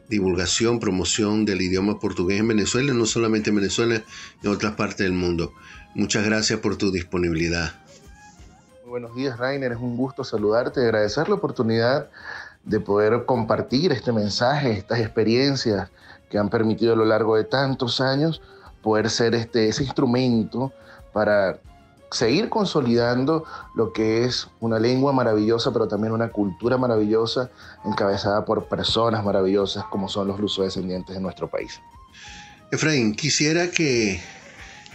divulgación, 0.08 0.80
promoción 0.80 1.44
del 1.44 1.60
idioma 1.60 2.00
portugués 2.00 2.40
en 2.40 2.48
Venezuela, 2.48 2.94
no 2.94 3.04
solamente 3.04 3.50
en 3.50 3.56
Venezuela, 3.56 4.02
en 4.42 4.50
otras 4.50 4.72
partes 4.72 5.04
del 5.04 5.12
mundo. 5.12 5.52
Muchas 5.94 6.24
gracias 6.24 6.60
por 6.60 6.78
tu 6.78 6.90
disponibilidad. 6.90 7.85
Buenos 8.96 9.14
días, 9.14 9.36
Rainer. 9.36 9.72
Es 9.72 9.78
un 9.78 9.94
gusto 9.94 10.24
saludarte 10.24 10.80
y 10.80 10.84
agradecer 10.84 11.28
la 11.28 11.34
oportunidad 11.34 12.08
de 12.64 12.80
poder 12.80 13.26
compartir 13.26 13.92
este 13.92 14.10
mensaje, 14.10 14.72
estas 14.72 15.00
experiencias 15.00 15.90
que 16.30 16.38
han 16.38 16.48
permitido 16.48 16.94
a 16.94 16.96
lo 16.96 17.04
largo 17.04 17.36
de 17.36 17.44
tantos 17.44 18.00
años 18.00 18.40
poder 18.80 19.10
ser 19.10 19.34
este, 19.34 19.68
ese 19.68 19.84
instrumento 19.84 20.72
para 21.12 21.58
seguir 22.10 22.48
consolidando 22.48 23.44
lo 23.74 23.92
que 23.92 24.24
es 24.24 24.48
una 24.60 24.78
lengua 24.78 25.12
maravillosa, 25.12 25.74
pero 25.74 25.86
también 25.88 26.14
una 26.14 26.30
cultura 26.30 26.78
maravillosa 26.78 27.50
encabezada 27.84 28.46
por 28.46 28.64
personas 28.64 29.22
maravillosas 29.22 29.84
como 29.90 30.08
son 30.08 30.28
los 30.28 30.40
lusodescendientes 30.40 31.14
de 31.14 31.20
nuestro 31.20 31.50
país. 31.50 31.82
Efraín, 32.72 33.14
quisiera 33.14 33.70
que 33.70 34.22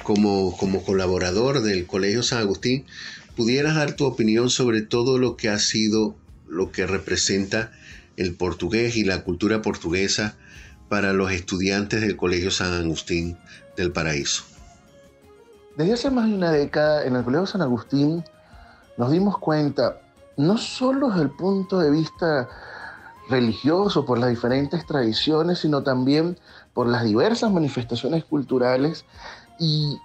como, 0.01 0.57
como 0.57 0.83
colaborador 0.83 1.61
del 1.61 1.85
Colegio 1.85 2.23
San 2.23 2.39
Agustín 2.39 2.87
pudieras 3.35 3.75
dar 3.75 3.95
tu 3.95 4.05
opinión 4.05 4.49
sobre 4.49 4.81
todo 4.81 5.17
lo 5.17 5.35
que 5.37 5.49
ha 5.49 5.59
sido, 5.59 6.15
lo 6.47 6.71
que 6.71 6.87
representa 6.87 7.71
el 8.17 8.35
portugués 8.35 8.95
y 8.95 9.03
la 9.03 9.23
cultura 9.23 9.61
portuguesa 9.61 10.35
para 10.89 11.13
los 11.13 11.31
estudiantes 11.31 12.01
del 12.01 12.17
Colegio 12.17 12.51
San 12.51 12.73
Agustín 12.73 13.37
del 13.77 13.91
Paraíso. 13.91 14.43
Desde 15.77 15.93
hace 15.93 16.11
más 16.11 16.27
de 16.27 16.35
una 16.35 16.51
década 16.51 17.05
en 17.05 17.15
el 17.15 17.23
Colegio 17.23 17.45
San 17.45 17.61
Agustín 17.61 18.23
nos 18.97 19.11
dimos 19.11 19.37
cuenta, 19.37 20.01
no 20.37 20.57
solo 20.57 21.09
desde 21.09 21.23
el 21.23 21.31
punto 21.31 21.79
de 21.79 21.91
vista 21.91 22.49
religioso, 23.29 24.05
por 24.05 24.19
las 24.19 24.29
diferentes 24.29 24.85
tradiciones, 24.85 25.59
sino 25.59 25.81
también 25.81 26.37
por 26.73 26.87
las 26.87 27.03
diversas 27.05 27.51
manifestaciones 27.51 28.25
culturales 28.25 29.05
y 29.59 29.97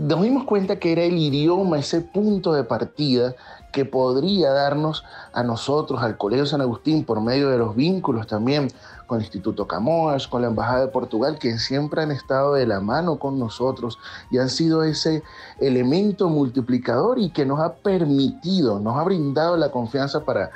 nos 0.00 0.22
dimos 0.22 0.44
cuenta 0.44 0.78
que 0.78 0.92
era 0.92 1.02
el 1.02 1.18
idioma 1.18 1.78
ese 1.78 2.00
punto 2.00 2.54
de 2.54 2.64
partida 2.64 3.34
que 3.70 3.84
podría 3.84 4.50
darnos 4.50 5.04
a 5.34 5.42
nosotros, 5.42 6.02
al 6.02 6.16
Colegio 6.16 6.46
San 6.46 6.62
Agustín, 6.62 7.04
por 7.04 7.20
medio 7.20 7.50
de 7.50 7.58
los 7.58 7.76
vínculos 7.76 8.26
también 8.26 8.68
con 9.06 9.18
el 9.18 9.24
Instituto 9.24 9.66
Camões, 9.66 10.26
con 10.26 10.40
la 10.40 10.48
Embajada 10.48 10.80
de 10.80 10.88
Portugal, 10.88 11.38
que 11.38 11.58
siempre 11.58 12.00
han 12.00 12.12
estado 12.12 12.54
de 12.54 12.66
la 12.66 12.80
mano 12.80 13.18
con 13.18 13.38
nosotros 13.38 13.98
y 14.30 14.38
han 14.38 14.48
sido 14.48 14.84
ese 14.84 15.22
elemento 15.60 16.30
multiplicador 16.30 17.18
y 17.18 17.28
que 17.28 17.44
nos 17.44 17.60
ha 17.60 17.74
permitido, 17.74 18.80
nos 18.80 18.96
ha 18.96 19.04
brindado 19.04 19.58
la 19.58 19.70
confianza 19.70 20.24
para 20.24 20.50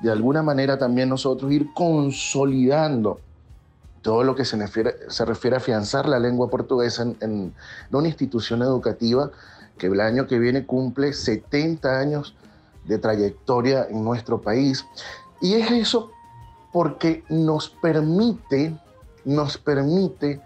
de 0.00 0.10
alguna 0.10 0.42
manera 0.42 0.78
también 0.78 1.10
nosotros 1.10 1.52
ir 1.52 1.66
consolidando 1.74 3.20
todo 4.06 4.22
lo 4.22 4.36
que 4.36 4.44
se 4.44 4.56
refiere, 5.24 5.56
a 5.56 5.58
afianzar 5.58 6.08
la 6.08 6.20
lengua 6.20 6.48
portuguesa 6.48 7.02
en, 7.02 7.16
en, 7.20 7.54
una 7.90 8.06
institución 8.06 8.62
educativa 8.62 9.32
que 9.78 9.88
el 9.88 10.00
año 10.00 10.28
que 10.28 10.38
viene 10.38 10.64
cumple 10.64 11.12
70 11.12 11.98
años 11.98 12.36
de 12.84 12.98
trayectoria 12.98 13.88
en 13.90 14.04
nuestro 14.04 14.40
país. 14.40 14.86
Y 15.40 15.54
es 15.54 15.72
eso 15.72 16.12
porque 16.72 17.24
nos 17.28 17.68
permite, 17.68 18.78
nos 19.24 19.58
permite 19.58 20.40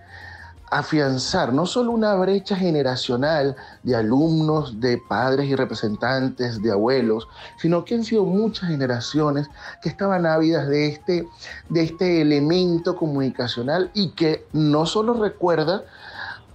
afianzar 0.70 1.52
no 1.52 1.66
solo 1.66 1.90
una 1.90 2.14
brecha 2.14 2.54
generacional 2.54 3.56
de 3.83 3.96
alumnos, 3.96 4.80
de 4.80 4.98
padres 4.98 5.46
y 5.46 5.56
representantes, 5.56 6.62
de 6.62 6.70
abuelos, 6.70 7.26
sino 7.59 7.85
que 7.85 7.96
han 7.96 8.04
sido 8.04 8.24
muchas 8.24 8.68
generaciones 8.68 9.48
que 9.83 9.88
estaban 9.88 10.26
ávidas 10.26 10.68
de 10.68 10.87
este, 10.87 11.26
de 11.68 11.83
este 11.83 12.22
elemento 12.22 12.96
comunicacional 12.96 13.90
y 13.94 14.11
que 14.11 14.46
no 14.52 14.87
solo 14.87 15.14
recuerda 15.14 15.83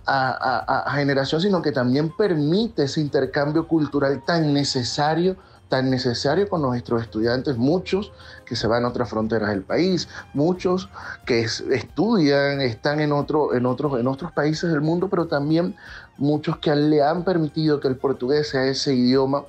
a, 0.06 0.30
a, 0.30 0.80
a 0.82 0.92
generación, 0.94 1.42
sino 1.42 1.62
que 1.62 1.74
también 1.74 2.16
permite 2.16 2.84
ese 2.84 3.02
intercambio 3.02 3.68
cultural 3.68 4.24
tan 4.26 4.54
necesario 4.54 5.36
tan 5.70 5.90
necesario 5.90 6.48
con 6.48 6.62
nuestros 6.62 7.02
estudiantes, 7.02 7.58
muchos 7.58 8.12
que 8.46 8.56
se 8.56 8.68
van 8.68 8.86
a 8.86 8.90
otras 8.90 9.10
fronteras 9.10 9.50
del 9.50 9.64
país, 9.64 10.08
muchos 10.34 10.90
que 11.26 11.42
estudian, 11.42 12.62
están 12.62 13.00
en, 13.00 13.12
otro, 13.12 13.56
en, 13.56 13.66
otros, 13.66 14.00
en 14.00 14.08
otros 14.08 14.32
países 14.32 14.70
del 14.72 14.82
mundo, 14.82 15.10
pero 15.10 15.28
también 15.28 15.76
muchos 16.18 16.58
que 16.58 16.76
le 16.76 17.02
han 17.02 17.24
permitido 17.24 17.80
que 17.80 17.88
el 17.88 17.98
portugués 17.98 18.50
sea 18.50 18.66
ese 18.66 18.94
idioma 18.94 19.46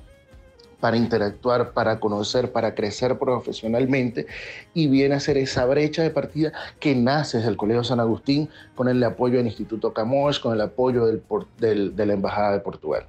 para 0.80 0.96
interactuar, 0.96 1.72
para 1.72 1.98
conocer, 2.00 2.52
para 2.52 2.74
crecer 2.74 3.18
profesionalmente 3.18 4.26
y 4.74 4.88
viene 4.88 5.14
a 5.14 5.20
ser 5.20 5.38
esa 5.38 5.64
brecha 5.64 6.02
de 6.02 6.10
partida 6.10 6.52
que 6.78 6.94
nace 6.94 7.38
desde 7.38 7.50
el 7.50 7.56
Colegio 7.56 7.82
San 7.82 7.98
Agustín 7.98 8.50
con 8.74 8.88
el 8.88 9.02
apoyo 9.02 9.38
del 9.38 9.46
Instituto 9.46 9.92
Camões, 9.92 10.38
con 10.38 10.52
el 10.52 10.60
apoyo 10.60 11.06
del, 11.06 11.22
del, 11.58 11.96
de 11.96 12.06
la 12.06 12.12
Embajada 12.12 12.52
de 12.52 12.60
Portugal. 12.60 13.06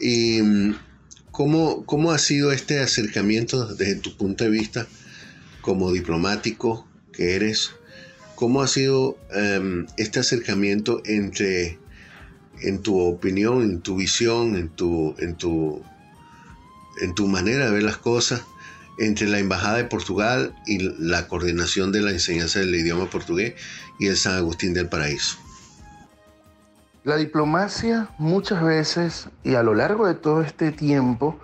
Y 0.00 0.40
¿Cómo, 1.32 1.86
¿Cómo 1.86 2.12
ha 2.12 2.18
sido 2.18 2.52
este 2.52 2.80
acercamiento 2.80 3.66
desde 3.74 3.94
tu 3.94 4.14
punto 4.18 4.44
de 4.44 4.50
vista 4.50 4.86
como 5.62 5.90
diplomático 5.90 6.86
que 7.10 7.34
eres? 7.34 7.70
¿Cómo 8.34 8.60
ha 8.60 8.68
sido 8.68 9.16
um, 9.34 9.86
este 9.96 10.20
acercamiento 10.20 11.00
entre, 11.06 11.78
en 12.60 12.82
tu 12.82 13.00
opinión, 13.00 13.62
en 13.62 13.80
tu 13.80 13.96
visión, 13.96 14.56
en 14.56 14.68
tu, 14.68 15.14
en 15.20 15.34
tu, 15.36 15.82
en 17.00 17.14
tu 17.14 17.26
manera 17.28 17.64
de 17.64 17.72
ver 17.72 17.82
las 17.82 17.96
cosas, 17.96 18.42
entre 18.98 19.26
la 19.26 19.38
Embajada 19.38 19.78
de 19.78 19.84
Portugal 19.84 20.54
y 20.66 20.80
la 20.98 21.28
coordinación 21.28 21.92
de 21.92 22.02
la 22.02 22.10
enseñanza 22.10 22.58
del 22.58 22.74
idioma 22.74 23.08
portugués 23.08 23.54
y 23.98 24.08
el 24.08 24.18
San 24.18 24.34
Agustín 24.34 24.74
del 24.74 24.90
Paraíso? 24.90 25.38
La 27.04 27.16
diplomacia 27.16 28.10
muchas 28.18 28.62
veces 28.62 29.28
y 29.42 29.56
a 29.56 29.64
lo 29.64 29.74
largo 29.74 30.06
de 30.06 30.14
todo 30.14 30.40
este 30.40 30.70
tiempo, 30.70 31.36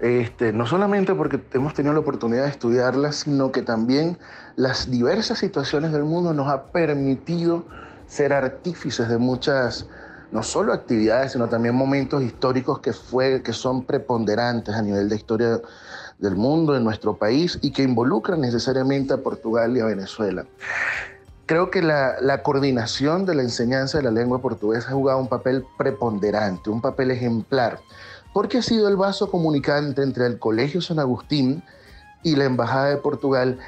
este, 0.00 0.54
no 0.54 0.66
solamente 0.66 1.14
porque 1.14 1.38
hemos 1.52 1.74
tenido 1.74 1.92
la 1.92 2.00
oportunidad 2.00 2.44
de 2.44 2.48
estudiarla, 2.48 3.12
sino 3.12 3.52
que 3.52 3.60
también 3.60 4.16
las 4.56 4.90
diversas 4.90 5.40
situaciones 5.40 5.92
del 5.92 6.04
mundo 6.04 6.32
nos 6.32 6.48
ha 6.48 6.68
permitido 6.72 7.66
ser 8.06 8.32
artífices 8.32 9.10
de 9.10 9.18
muchas, 9.18 9.86
no 10.32 10.42
solo 10.42 10.72
actividades, 10.72 11.32
sino 11.32 11.50
también 11.50 11.74
momentos 11.74 12.22
históricos 12.22 12.78
que, 12.78 12.94
fue, 12.94 13.42
que 13.42 13.52
son 13.52 13.84
preponderantes 13.84 14.74
a 14.74 14.80
nivel 14.80 15.10
de 15.10 15.16
historia 15.16 15.60
del 16.18 16.34
mundo, 16.34 16.74
en 16.74 16.82
nuestro 16.82 17.18
país, 17.18 17.58
y 17.60 17.72
que 17.72 17.82
involucran 17.82 18.40
necesariamente 18.40 19.12
a 19.12 19.18
Portugal 19.18 19.76
y 19.76 19.80
a 19.80 19.84
Venezuela 19.84 20.46
creo 21.48 21.70
que 21.70 21.80
la, 21.80 22.42
coordinación 22.42 23.24
de 23.24 23.34
la 23.34 23.42
enseñanza 23.42 23.96
de 23.96 24.04
la 24.04 24.10
lengua 24.10 24.42
portuguesa 24.42 24.90
ha 24.90 24.92
jugado 24.92 25.18
un 25.18 25.28
papel 25.28 25.64
preponderante, 25.78 26.68
un 26.68 26.82
papel 26.82 27.10
ejemplar, 27.10 27.80
porque 28.34 28.58
ha 28.58 28.62
sido 28.62 28.86
el 28.86 28.96
vaso 28.96 29.30
comunicante 29.30 30.02
entre 30.02 30.26
el 30.26 30.38
Colegio 30.38 30.82
San 30.82 30.98
Agustín 30.98 31.64
y 32.22 32.36
la 32.36 32.44
Embajada 32.44 32.90
de 32.90 32.98
Portugal 32.98 33.58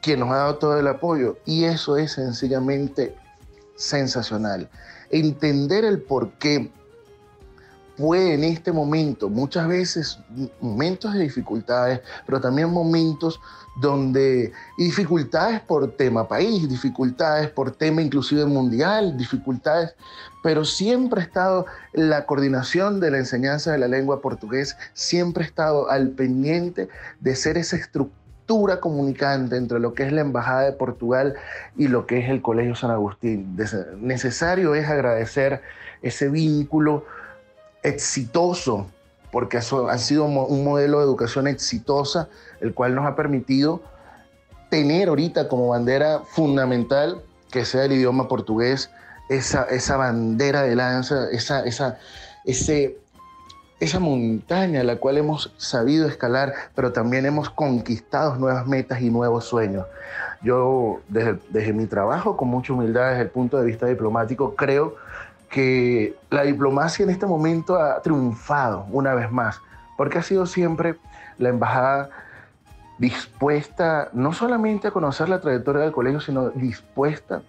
quien 0.00 0.20
nos 0.20 0.30
ha 0.30 0.36
dado 0.36 0.56
todo 0.56 0.80
el 0.80 0.88
apoyo. 0.88 1.36
Y 1.44 1.64
eso 1.64 1.98
es 1.98 2.12
sencillamente 2.12 3.14
sensacional. 3.76 4.70
Entender 5.10 5.84
el 5.84 6.00
por 6.00 6.32
qué 6.38 6.72
puede 7.96 8.34
en 8.34 8.44
este 8.44 8.72
momento, 8.72 9.28
muchas 9.28 9.66
veces 9.68 10.18
momentos 10.60 11.14
de 11.14 11.20
dificultades, 11.20 12.00
pero 12.26 12.40
también 12.40 12.70
momentos 12.70 13.40
donde, 13.80 14.52
y 14.78 14.84
dificultades 14.84 15.60
por 15.60 15.92
tema 15.92 16.28
país, 16.28 16.68
dificultades 16.68 17.50
por 17.50 17.70
tema 17.70 18.02
inclusive 18.02 18.44
mundial, 18.46 19.16
dificultades, 19.16 19.94
pero 20.42 20.64
siempre 20.64 21.20
ha 21.20 21.24
estado 21.24 21.66
la 21.92 22.26
coordinación 22.26 23.00
de 23.00 23.10
la 23.10 23.18
enseñanza 23.18 23.72
de 23.72 23.78
la 23.78 23.88
lengua 23.88 24.20
portugués, 24.20 24.76
siempre 24.94 25.44
ha 25.44 25.46
estado 25.46 25.90
al 25.90 26.10
pendiente 26.10 26.88
de 27.20 27.36
ser 27.36 27.58
esa 27.58 27.76
estructura 27.76 28.80
comunicante 28.80 29.56
entre 29.56 29.80
lo 29.80 29.92
que 29.92 30.04
es 30.04 30.12
la 30.12 30.20
Embajada 30.20 30.62
de 30.62 30.72
Portugal 30.72 31.34
y 31.76 31.88
lo 31.88 32.06
que 32.06 32.18
es 32.18 32.30
el 32.30 32.42
Colegio 32.42 32.76
San 32.76 32.90
Agustín. 32.90 33.56
Necesario 34.00 34.74
es 34.74 34.88
agradecer 34.88 35.62
ese 36.02 36.28
vínculo 36.28 37.04
exitoso, 37.86 38.86
porque 39.30 39.58
ha 39.58 39.98
sido 39.98 40.24
un 40.24 40.64
modelo 40.64 40.98
de 40.98 41.04
educación 41.04 41.46
exitosa, 41.46 42.28
el 42.60 42.74
cual 42.74 42.94
nos 42.94 43.06
ha 43.06 43.14
permitido 43.14 43.82
tener 44.70 45.08
ahorita 45.08 45.48
como 45.48 45.68
bandera 45.68 46.20
fundamental 46.26 47.22
que 47.50 47.64
sea 47.64 47.84
el 47.84 47.92
idioma 47.92 48.28
portugués, 48.28 48.90
esa, 49.28 49.64
esa 49.64 49.96
bandera 49.96 50.62
de 50.62 50.74
lanza, 50.74 51.30
esa, 51.30 51.64
esa, 51.64 51.98
ese, 52.44 52.98
esa 53.78 54.00
montaña 54.00 54.80
a 54.80 54.84
la 54.84 54.96
cual 54.96 55.18
hemos 55.18 55.54
sabido 55.56 56.08
escalar, 56.08 56.54
pero 56.74 56.92
también 56.92 57.24
hemos 57.26 57.50
conquistado 57.50 58.36
nuevas 58.36 58.66
metas 58.66 59.00
y 59.00 59.10
nuevos 59.10 59.44
sueños. 59.44 59.86
Yo, 60.42 61.00
desde, 61.08 61.38
desde 61.50 61.72
mi 61.72 61.86
trabajo, 61.86 62.36
con 62.36 62.48
mucha 62.48 62.72
humildad, 62.72 63.10
desde 63.10 63.22
el 63.22 63.30
punto 63.30 63.58
de 63.58 63.64
vista 63.64 63.86
diplomático, 63.86 64.54
creo 64.54 64.96
que 65.48 66.16
la 66.30 66.42
diplomacia 66.42 67.02
en 67.04 67.10
este 67.10 67.26
momento 67.26 67.76
ha 67.76 68.02
triunfado 68.02 68.86
una 68.90 69.14
vez 69.14 69.30
más, 69.30 69.60
porque 69.96 70.18
ha 70.18 70.22
sido 70.22 70.46
siempre 70.46 70.96
la 71.38 71.48
embajada 71.48 72.10
dispuesta 72.98 74.08
no 74.12 74.32
solamente 74.32 74.88
a 74.88 74.90
conocer 74.90 75.28
la 75.28 75.40
trayectoria 75.40 75.82
del 75.82 75.92
colegio, 75.92 76.20
sino 76.20 76.50
dispuesta 76.50 77.42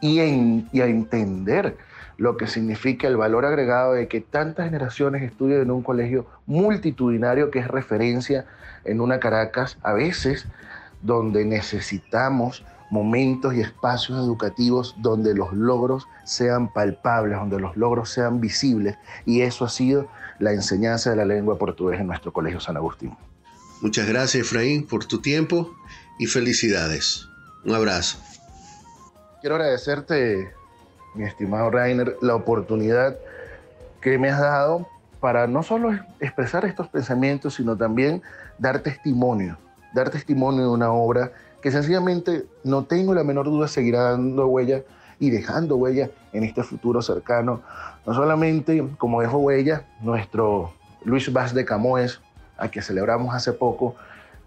y, 0.00 0.18
a 0.18 0.86
entender 0.86 1.76
lo 2.16 2.36
que 2.36 2.46
significa 2.46 3.08
el 3.08 3.16
valor 3.16 3.44
agregado 3.46 3.94
de 3.94 4.08
que 4.08 4.20
tantas 4.20 4.66
generaciones 4.66 5.22
estudien 5.22 5.62
en 5.62 5.70
un 5.70 5.82
colegio 5.82 6.26
multitudinario 6.46 7.50
que 7.50 7.60
es 7.60 7.68
referencia 7.68 8.44
en 8.84 9.00
una 9.00 9.20
Caracas, 9.20 9.78
a 9.82 9.92
veces 9.92 10.46
donde 11.02 11.44
necesitamos 11.44 12.64
momentos 12.92 13.54
y 13.54 13.62
espacios 13.62 14.18
educativos 14.18 14.94
donde 14.98 15.34
los 15.34 15.54
logros 15.54 16.06
sean 16.24 16.70
palpables, 16.70 17.38
donde 17.38 17.58
los 17.58 17.74
logros 17.74 18.10
sean 18.10 18.38
visibles, 18.38 18.98
y 19.24 19.40
eso 19.40 19.64
ha 19.64 19.70
sido 19.70 20.08
la 20.38 20.52
enseñanza 20.52 21.08
de 21.08 21.16
la 21.16 21.24
lengua 21.24 21.56
portuguesa 21.56 22.02
en 22.02 22.08
nuestro 22.08 22.34
Colegio 22.34 22.60
San 22.60 22.76
Agustín. 22.76 23.16
Muchas 23.80 24.06
gracias, 24.06 24.46
Efraín, 24.46 24.86
por 24.86 25.06
tu 25.06 25.22
tiempo 25.22 25.74
y 26.18 26.26
felicidades. 26.26 27.26
Un 27.64 27.74
abrazo. 27.74 28.18
Quiero 29.40 29.56
agradecerte, 29.56 30.52
mi 31.14 31.24
estimado 31.24 31.70
Rainer, 31.70 32.18
la 32.20 32.34
oportunidad 32.34 33.16
que 34.02 34.18
me 34.18 34.28
has 34.28 34.38
dado 34.38 34.86
para 35.18 35.46
no 35.46 35.62
solo 35.62 35.98
expresar 36.20 36.66
estos 36.66 36.88
pensamientos, 36.88 37.54
sino 37.54 37.74
también 37.74 38.20
dar 38.58 38.80
testimonio, 38.80 39.56
dar 39.94 40.10
testimonio 40.10 40.60
de 40.60 40.68
una 40.68 40.92
obra 40.92 41.32
que 41.62 41.70
sencillamente 41.70 42.44
no 42.64 42.84
tengo 42.84 43.14
la 43.14 43.24
menor 43.24 43.46
duda 43.46 43.68
seguirá 43.68 44.10
dando 44.10 44.46
huella 44.48 44.82
y 45.20 45.30
dejando 45.30 45.76
huella 45.76 46.10
en 46.32 46.42
este 46.42 46.64
futuro 46.64 47.00
cercano. 47.00 47.62
No 48.04 48.12
solamente 48.14 48.86
como 48.98 49.20
dejó 49.20 49.38
huella 49.38 49.84
nuestro 50.00 50.72
Luis 51.04 51.32
Vaz 51.32 51.54
de 51.54 51.64
Camoes, 51.64 52.20
a 52.58 52.68
que 52.68 52.82
celebramos 52.82 53.34
hace 53.34 53.52
poco 53.52 53.94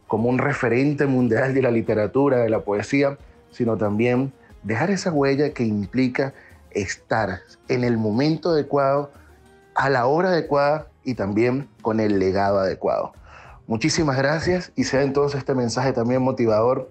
como 0.07 0.29
un 0.29 0.37
referente 0.37 1.05
mundial 1.05 1.53
de 1.53 1.61
la 1.61 1.71
literatura, 1.71 2.37
de 2.37 2.49
la 2.49 2.59
poesía, 2.59 3.17
sino 3.49 3.77
también 3.77 4.33
dejar 4.63 4.91
esa 4.91 5.11
huella 5.11 5.51
que 5.51 5.63
implica 5.63 6.33
estar 6.71 7.39
en 7.69 7.83
el 7.83 7.97
momento 7.97 8.49
adecuado, 8.49 9.09
a 9.73 9.89
la 9.89 10.05
hora 10.05 10.29
adecuada 10.29 10.87
y 11.03 11.15
también 11.15 11.69
con 11.81 11.99
el 11.99 12.19
legado 12.19 12.59
adecuado. 12.59 13.13
Muchísimas 13.67 14.17
gracias 14.17 14.71
y 14.75 14.83
sea 14.83 15.01
entonces 15.01 15.39
este 15.39 15.55
mensaje 15.55 15.93
también 15.93 16.21
motivador 16.21 16.89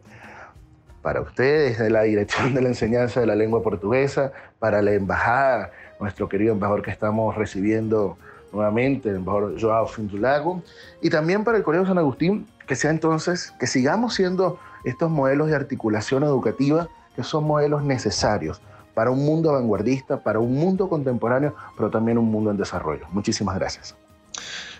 para 1.05 1.21
ustedes 1.21 1.79
de 1.79 1.91
la 1.91 2.03
Dirección 2.03 2.55
de 2.55 2.63
la 2.63 2.69
Enseñanza 2.69 3.21
de 3.21 3.27
la 3.27 3.37
Lengua 3.37 3.63
Portuguesa, 3.63 4.33
para 4.59 4.81
la 4.81 4.93
embajada, 4.93 5.71
nuestro 6.01 6.31
querido 6.31 6.55
embajador 6.55 6.81
que 6.81 6.91
estamos 6.91 7.37
recibiendo 7.37 8.17
nuevamente, 8.55 9.11
el 9.11 9.17
embajador 9.17 9.55
Joao 9.61 9.87
Findulago, 9.87 10.63
y 11.03 11.11
también 11.11 11.45
para 11.45 11.59
el 11.59 11.63
Colegio 11.63 11.87
San 11.87 11.99
Agustín, 11.99 12.47
que 12.67 12.75
sea 12.75 12.91
entonces, 12.91 13.53
que 13.61 13.67
sigamos 13.67 14.15
siendo 14.15 14.59
estos 14.85 15.11
modelos 15.11 15.49
de 15.49 15.57
articulación 15.57 16.23
educativa 16.23 16.89
que 17.15 17.23
son 17.23 17.45
modelos 17.45 17.85
necesarios 17.85 18.63
para 18.95 19.11
un 19.11 19.27
mundo 19.27 19.53
vanguardista, 19.53 20.23
para 20.23 20.39
un 20.39 20.55
mundo 20.55 20.89
contemporáneo, 20.89 21.55
pero 21.77 21.91
también 21.91 22.17
un 22.17 22.31
mundo 22.31 22.51
en 22.51 22.57
desarrollo. 22.57 23.07
Muchísimas 23.11 23.57
gracias. 23.57 23.95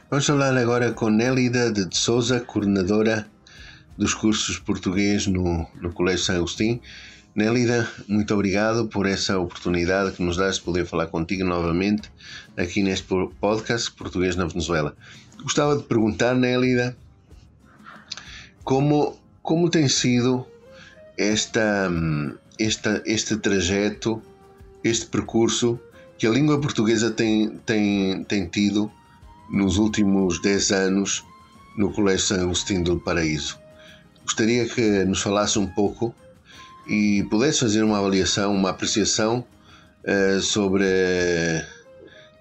Vamos 0.09 0.27
falar 0.27 0.57
agora 0.57 0.95
com 0.95 1.11
Nélida 1.11 1.71
de 1.71 1.87
Souza, 1.91 2.41
coordenadora 2.47 3.27
dos 3.97 4.15
cursos 4.15 4.59
português 4.59 5.27
no, 5.27 5.67
no 5.81 5.93
Colégio 5.93 6.25
São 6.25 6.37
Agostinho. 6.37 6.81
Nélida, 7.35 7.91
muito 8.07 8.33
obrigado 8.33 8.87
por 8.87 9.07
essa 9.07 9.39
oportunidade 9.39 10.13
que 10.13 10.23
nos 10.23 10.37
dás 10.37 10.57
de 10.57 10.63
poder 10.63 10.87
falar 10.87 11.09
contigo 11.09 11.45
novamente 11.45 12.11
aqui 12.57 12.83
neste 12.83 13.07
po- 13.07 13.33
podcast 13.41 13.91
Português 13.91 14.37
na 14.37 14.47
Venezuela. 14.47 14.97
Gostava 15.43 15.77
de 15.77 15.83
perguntar, 15.83 16.35
Nélida, 16.35 16.97
como, 18.63 19.19
como 19.43 19.69
tem 19.69 19.89
sido 19.89 20.47
esta, 21.19 21.91
esta, 22.59 23.03
este 23.05 23.37
trajeto, 23.37 24.23
este 24.83 25.07
percurso 25.07 25.79
que 26.17 26.27
a 26.27 26.31
língua 26.31 26.61
portuguesa 26.61 27.11
tem, 27.11 27.51
tem, 27.67 28.23
tem 28.25 28.47
tido 28.47 28.91
nos 29.51 29.77
últimos 29.77 30.41
10 30.41 30.71
anos 30.71 31.25
no 31.77 31.93
Colégio 31.93 32.27
São 32.27 32.41
Agostinho 32.43 32.85
do 32.85 33.01
Paraíso. 33.01 33.59
Gostaria 34.25 34.69
que 34.69 35.05
nos 35.05 35.23
falasse 35.23 35.59
um 35.59 35.67
pouco 35.67 36.15
e 36.87 37.23
pudesse 37.31 37.61
fazer 37.61 37.83
uma 37.83 37.99
avaliação, 37.99 38.53
uma 38.53 38.71
apreciação 38.71 39.45
eh, 40.03 40.41
sobre 40.41 40.85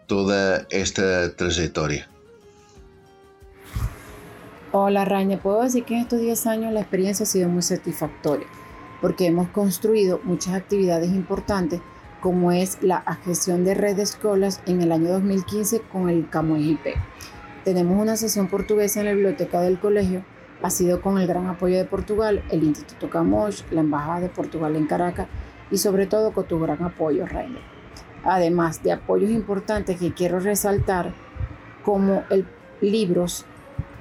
toda 0.07 0.65
esta 0.71 1.29
trajetória. 1.29 2.07
Hola, 4.71 5.03
Raña. 5.03 5.37
Puedo 5.37 5.61
decir 5.61 5.83
que 5.83 5.93
en 5.93 6.01
estos 6.01 6.19
10 6.19 6.47
años 6.47 6.73
la 6.73 6.81
experiencia 6.81 7.23
ha 7.23 7.27
sido 7.27 7.47
muy 7.47 7.61
satisfactoria 7.61 8.47
porque 9.03 9.25
hemos 9.25 9.49
construido 9.49 10.21
muchas 10.23 10.53
actividades 10.53 11.09
importantes 11.09 11.81
como 12.21 12.53
es 12.53 12.77
la 12.81 13.01
gestión 13.25 13.65
de 13.65 13.73
red 13.73 13.97
de 13.97 14.03
escuelas 14.03 14.61
en 14.65 14.81
el 14.81 14.93
año 14.93 15.11
2015 15.11 15.81
con 15.91 16.09
el 16.09 16.29
CAMOES 16.29 16.63
IP. 16.63 16.85
Tenemos 17.65 18.01
una 18.01 18.15
sesión 18.15 18.47
portuguesa 18.47 19.01
en 19.01 19.07
la 19.07 19.11
biblioteca 19.11 19.59
del 19.59 19.77
colegio, 19.77 20.23
ha 20.63 20.69
sido 20.71 21.01
con 21.01 21.19
el 21.19 21.27
gran 21.27 21.45
apoyo 21.47 21.77
de 21.77 21.85
Portugal, 21.85 22.41
el 22.49 22.63
Instituto 22.63 23.09
Camões, 23.09 23.63
la 23.69 23.81
Embajada 23.81 24.21
de 24.21 24.29
Portugal 24.29 24.75
en 24.75 24.87
Caracas 24.87 25.27
y 25.69 25.77
sobre 25.77 26.07
todo 26.07 26.31
con 26.31 26.45
tu 26.45 26.59
gran 26.59 26.81
apoyo, 26.83 27.27
Rainer. 27.27 27.61
Además 28.23 28.81
de 28.81 28.93
apoyos 28.93 29.29
importantes 29.29 29.99
que 29.99 30.13
quiero 30.13 30.39
resaltar 30.39 31.13
como 31.83 32.23
el 32.31 32.45
libros 32.81 33.45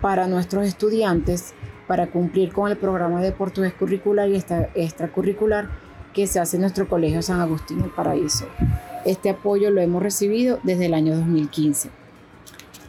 para 0.00 0.26
nuestros 0.26 0.66
estudiantes 0.66 1.54
para 1.86 2.08
cumplir 2.10 2.52
con 2.52 2.70
el 2.70 2.76
programa 2.76 3.20
de 3.20 3.32
portugués 3.32 3.74
curricular 3.74 4.28
y 4.28 4.36
extra- 4.36 4.70
extracurricular 4.74 5.68
que 6.12 6.26
se 6.26 6.40
hace 6.40 6.56
en 6.56 6.62
nuestro 6.62 6.88
Colegio 6.88 7.22
San 7.22 7.40
Agustín 7.40 7.80
del 7.80 7.90
Paraíso. 7.90 8.46
Este 9.04 9.30
apoyo 9.30 9.70
lo 9.70 9.80
hemos 9.80 10.02
recibido 10.02 10.58
desde 10.62 10.86
el 10.86 10.94
año 10.94 11.16
2015. 11.16 11.90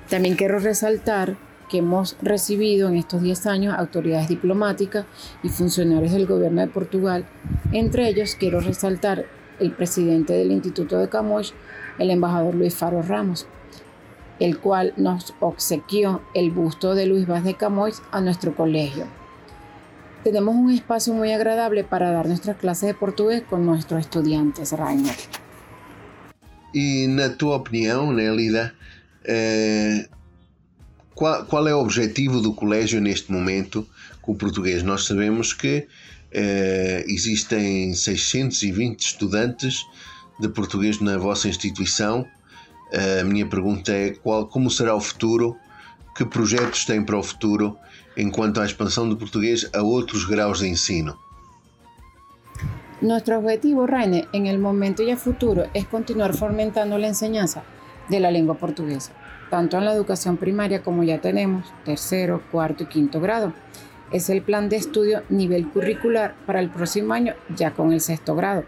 También 0.09 0.35
quiero 0.35 0.59
resaltar 0.59 1.35
que 1.69 1.79
hemos 1.79 2.15
recibido 2.21 2.89
en 2.89 2.95
estos 2.95 3.21
10 3.21 3.45
años 3.47 3.75
autoridades 3.77 4.29
diplomáticas 4.29 5.05
y 5.43 5.49
funcionarios 5.49 6.11
del 6.13 6.27
gobierno 6.27 6.61
de 6.61 6.67
Portugal. 6.67 7.25
Entre 7.71 8.07
ellos 8.07 8.35
quiero 8.39 8.59
resaltar 8.59 9.25
el 9.59 9.71
presidente 9.71 10.33
del 10.33 10.51
Instituto 10.51 10.97
de 10.97 11.09
Camões, 11.09 11.53
el 11.99 12.09
embajador 12.09 12.55
Luis 12.55 12.75
Faro 12.75 13.01
Ramos, 13.01 13.47
el 14.39 14.59
cual 14.59 14.93
nos 14.97 15.33
obsequió 15.39 16.21
el 16.33 16.51
busto 16.51 16.95
de 16.95 17.05
Luis 17.05 17.27
Vaz 17.27 17.43
de 17.43 17.55
Camões 17.55 18.01
a 18.11 18.21
nuestro 18.21 18.55
colegio. 18.55 19.05
Tenemos 20.23 20.55
un 20.55 20.71
espacio 20.71 21.13
muy 21.13 21.31
agradable 21.31 21.83
para 21.83 22.11
dar 22.11 22.27
nuestras 22.27 22.57
clases 22.57 22.87
de 22.87 22.93
portugués 22.93 23.43
con 23.49 23.65
nuestros 23.65 23.99
estudiantes, 23.99 24.71
Rainer. 24.71 25.15
E 26.73 27.07
na 27.07 27.29
tua 27.29 27.57
opinião, 27.57 28.11
Nélida, 28.11 28.73
eh, 29.23 30.09
qual, 31.15 31.45
qual 31.45 31.67
é 31.67 31.75
o 31.75 31.79
objetivo 31.79 32.41
do 32.41 32.53
colégio 32.53 33.01
neste 33.01 33.31
momento 33.31 33.87
com 34.21 34.31
o 34.31 34.35
português? 34.35 34.83
Nós 34.83 35.05
sabemos 35.05 35.53
que 35.53 35.87
eh, 36.31 37.03
existem 37.07 37.93
620 37.93 38.99
estudantes 38.99 39.85
de 40.39 40.49
português 40.49 40.99
na 40.99 41.17
vossa 41.17 41.47
instituição. 41.47 42.25
Eh, 42.91 43.21
a 43.21 43.23
minha 43.23 43.45
pergunta 43.45 43.91
é 43.91 44.11
qual, 44.11 44.47
como 44.47 44.69
será 44.69 44.95
o 44.95 44.99
futuro? 44.99 45.55
Que 46.15 46.25
projetos 46.25 46.85
têm 46.85 47.03
para 47.03 47.17
o 47.17 47.23
futuro 47.23 47.77
enquanto 48.15 48.61
à 48.61 48.65
expansão 48.65 49.07
do 49.07 49.17
português 49.17 49.67
a 49.73 49.81
outros 49.81 50.25
graus 50.25 50.59
de 50.59 50.67
ensino? 50.67 51.17
Nuestro 53.01 53.37
objetivo, 53.37 53.85
Rainer, 53.85 54.29
en 54.31 54.45
el 54.45 54.59
momento 54.59 55.03
y 55.03 55.09
el 55.09 55.17
futuro 55.17 55.67
es 55.73 55.85
continuar 55.87 56.33
fomentando 56.33 56.97
la 56.97 57.07
enseñanza 57.07 57.63
de 58.09 58.19
la 58.19 58.31
lengua 58.31 58.55
portuguesa, 58.55 59.11
tanto 59.53 59.77
en 59.77 59.85
la 59.85 59.93
educación 59.93 60.37
primaria 60.37 60.81
como 60.81 61.03
ya 61.03 61.21
tenemos, 61.21 61.71
tercero, 61.85 62.41
cuarto 62.51 62.85
y 62.85 62.87
quinto 62.87 63.21
grado. 63.21 63.53
Es 64.11 64.31
el 64.31 64.41
plan 64.41 64.67
de 64.67 64.77
estudio 64.77 65.21
nivel 65.29 65.69
curricular 65.69 66.33
para 66.47 66.59
el 66.59 66.71
próximo 66.71 67.13
año 67.13 67.35
ya 67.55 67.69
con 67.69 67.93
el 67.93 68.01
sexto 68.01 68.35
grado. 68.35 68.63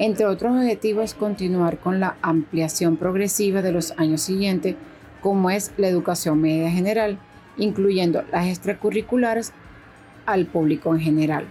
Entre 0.00 0.26
otros 0.26 0.56
objetivos, 0.56 1.14
continuar 1.14 1.78
con 1.78 2.00
la 2.00 2.16
ampliación 2.20 2.96
progresiva 2.96 3.62
de 3.62 3.70
los 3.70 3.92
años 3.96 4.22
siguientes, 4.22 4.74
como 5.20 5.50
es 5.50 5.70
la 5.76 5.86
educación 5.86 6.40
media 6.40 6.68
general, 6.68 7.20
incluyendo 7.56 8.24
las 8.32 8.48
extracurriculares 8.48 9.52
al 10.26 10.46
público 10.46 10.92
en 10.92 11.00
general. 11.00 11.46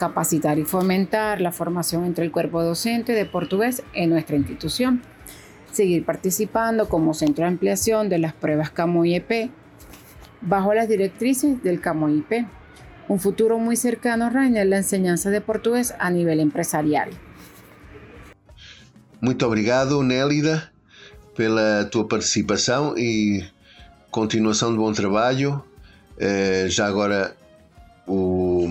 Capacitar 0.00 0.58
y 0.58 0.64
fomentar 0.64 1.40
la 1.40 1.52
formación 1.52 2.06
entre 2.06 2.24
el 2.24 2.32
cuerpo 2.32 2.60
docente 2.60 3.12
de 3.12 3.24
portugués 3.24 3.84
en 3.92 4.10
nuestra 4.10 4.34
institución. 4.34 5.00
Seguir 5.72 6.04
participando 6.04 6.88
como 6.88 7.14
centro 7.14 7.44
de 7.44 7.48
ampliación 7.48 8.08
de 8.08 8.18
las 8.18 8.34
pruebas 8.34 8.70
CAMOI 8.70 9.14
EP 9.14 9.50
bajo 10.42 10.74
las 10.74 10.86
directrices 10.86 11.62
del 11.62 11.80
CAMOI 11.80 12.18
IP. 12.18 12.46
Un 13.08 13.18
futuro 13.18 13.58
muy 13.58 13.76
cercano, 13.76 14.30
Rainer, 14.30 14.66
la 14.66 14.76
enseñanza 14.76 15.30
de 15.30 15.40
portugués 15.40 15.94
a 15.98 16.10
nivel 16.10 16.40
empresarial. 16.40 17.10
Muito 19.20 19.46
obrigado, 19.46 20.02
Nélida, 20.02 20.72
pela 21.36 21.88
tua 21.90 22.06
participação 22.06 22.94
e 22.96 23.44
continuação 24.10 24.72
de 24.72 24.78
bom 24.78 24.92
trabalho 24.92 25.64
eh, 26.18 26.66
já 26.68 26.86
agora 26.86 27.34
o, 28.06 28.68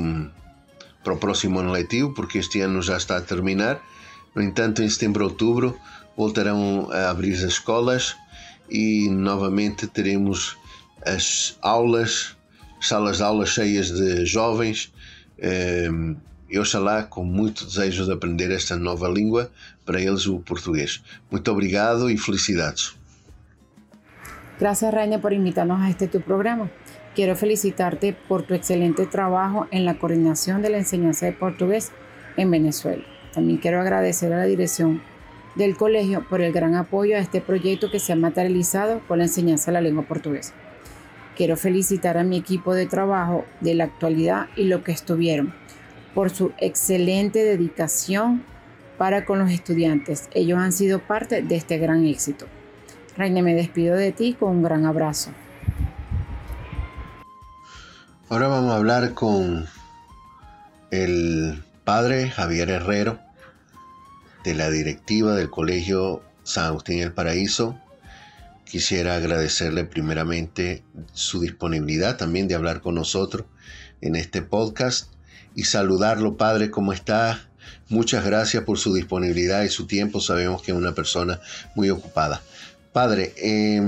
para 1.03 1.13
o 1.13 1.17
próximo 1.17 1.59
ano 1.59 1.71
letivo, 1.71 2.13
porque 2.13 2.37
este 2.37 2.61
ano 2.61 2.81
já 2.81 2.97
está 2.97 3.17
a 3.17 3.21
terminar. 3.21 3.81
No 4.35 4.41
entanto, 4.41 4.81
em 4.81 4.89
setembro, 4.89 5.25
outubro, 5.25 5.77
voltarão 6.15 6.89
a 6.91 7.09
abrir 7.09 7.33
as 7.33 7.41
escolas 7.41 8.15
e 8.69 9.09
novamente 9.09 9.87
teremos 9.87 10.57
as 11.05 11.57
aulas, 11.61 12.35
salas 12.79 13.17
de 13.17 13.23
aulas 13.23 13.49
cheias 13.49 13.91
de 13.91 14.25
jovens. 14.25 14.91
ehm, 15.39 16.15
E 16.51 16.59
oxalá 16.59 17.03
com 17.03 17.23
muito 17.23 17.65
desejo 17.65 18.05
de 18.05 18.11
aprender 18.11 18.51
esta 18.51 18.75
nova 18.75 19.07
língua, 19.07 19.49
para 19.85 20.01
eles 20.01 20.27
o 20.27 20.39
português. 20.39 21.01
Muito 21.31 21.49
obrigado 21.49 22.09
e 22.09 22.17
felicidades. 22.17 22.93
Gracias, 24.59 24.93
Raina, 24.93 25.17
por 25.19 25.31
invitarnos 25.31 25.81
a 25.81 25.89
este 25.89 26.09
tu 26.09 26.19
programa. 26.19 26.69
Quiero 27.15 27.37
felicitarte 27.37 28.13
por 28.27 28.43
tu 28.43 28.53
excelente 28.53 29.05
trabajo 29.05 29.67
en 29.71 29.85
la 29.85 29.97
coordinación 29.97 30.61
de 30.61 30.69
la 30.69 30.77
enseñanza 30.77 31.25
de 31.25 31.31
portugués 31.31 31.91
en 32.35 32.51
Venezuela. 32.51 33.03
También 33.33 33.57
quiero 33.57 33.79
agradecer 33.79 34.33
a 34.33 34.39
la 34.39 34.45
dirección 34.45 35.01
del 35.55 35.75
colegio 35.75 36.25
por 36.27 36.41
el 36.41 36.53
gran 36.53 36.75
apoyo 36.75 37.15
a 37.15 37.19
este 37.19 37.41
proyecto 37.41 37.91
que 37.91 37.99
se 37.99 38.13
ha 38.13 38.15
materializado 38.15 39.01
con 39.07 39.17
la 39.17 39.25
enseñanza 39.25 39.71
de 39.71 39.73
la 39.73 39.81
lengua 39.81 40.03
portuguesa. 40.03 40.53
Quiero 41.35 41.57
felicitar 41.57 42.17
a 42.17 42.23
mi 42.23 42.37
equipo 42.37 42.73
de 42.73 42.85
trabajo 42.85 43.45
de 43.61 43.75
la 43.75 43.85
actualidad 43.85 44.47
y 44.55 44.65
lo 44.65 44.83
que 44.83 44.91
estuvieron 44.91 45.53
por 46.13 46.29
su 46.29 46.51
excelente 46.57 47.43
dedicación 47.43 48.43
para 48.97 49.25
con 49.25 49.39
los 49.39 49.49
estudiantes. 49.49 50.29
Ellos 50.33 50.59
han 50.59 50.73
sido 50.73 50.99
parte 50.99 51.41
de 51.41 51.55
este 51.55 51.77
gran 51.77 52.05
éxito. 52.05 52.45
Reina, 53.17 53.41
me 53.41 53.55
despido 53.55 53.95
de 53.95 54.11
ti 54.11 54.35
con 54.39 54.51
un 54.51 54.63
gran 54.63 54.85
abrazo. 54.85 55.31
Ahora 58.29 58.47
vamos 58.47 58.71
a 58.71 58.77
hablar 58.77 59.13
con 59.13 59.65
el 60.91 61.63
padre 61.83 62.29
Javier 62.29 62.69
Herrero 62.69 63.19
de 64.43 64.55
la 64.55 64.69
directiva 64.69 65.35
del 65.35 65.49
Colegio 65.49 66.23
San 66.43 66.65
Agustín 66.65 66.99
El 66.99 67.13
Paraíso. 67.13 67.79
Quisiera 68.65 69.15
agradecerle 69.15 69.83
primeramente 69.83 70.83
su 71.13 71.41
disponibilidad 71.41 72.17
también 72.17 72.47
de 72.47 72.55
hablar 72.55 72.81
con 72.81 72.95
nosotros 72.95 73.45
en 74.01 74.15
este 74.15 74.41
podcast 74.41 75.13
y 75.55 75.65
saludarlo, 75.65 76.37
padre, 76.37 76.71
¿cómo 76.71 76.93
está? 76.93 77.49
Muchas 77.89 78.25
gracias 78.25 78.63
por 78.63 78.77
su 78.77 78.93
disponibilidad 78.93 79.63
y 79.63 79.69
su 79.69 79.85
tiempo. 79.85 80.21
Sabemos 80.21 80.61
que 80.61 80.71
es 80.71 80.77
una 80.77 80.95
persona 80.95 81.39
muy 81.75 81.89
ocupada. 81.89 82.41
Padre, 82.93 83.33
eh, 83.37 83.81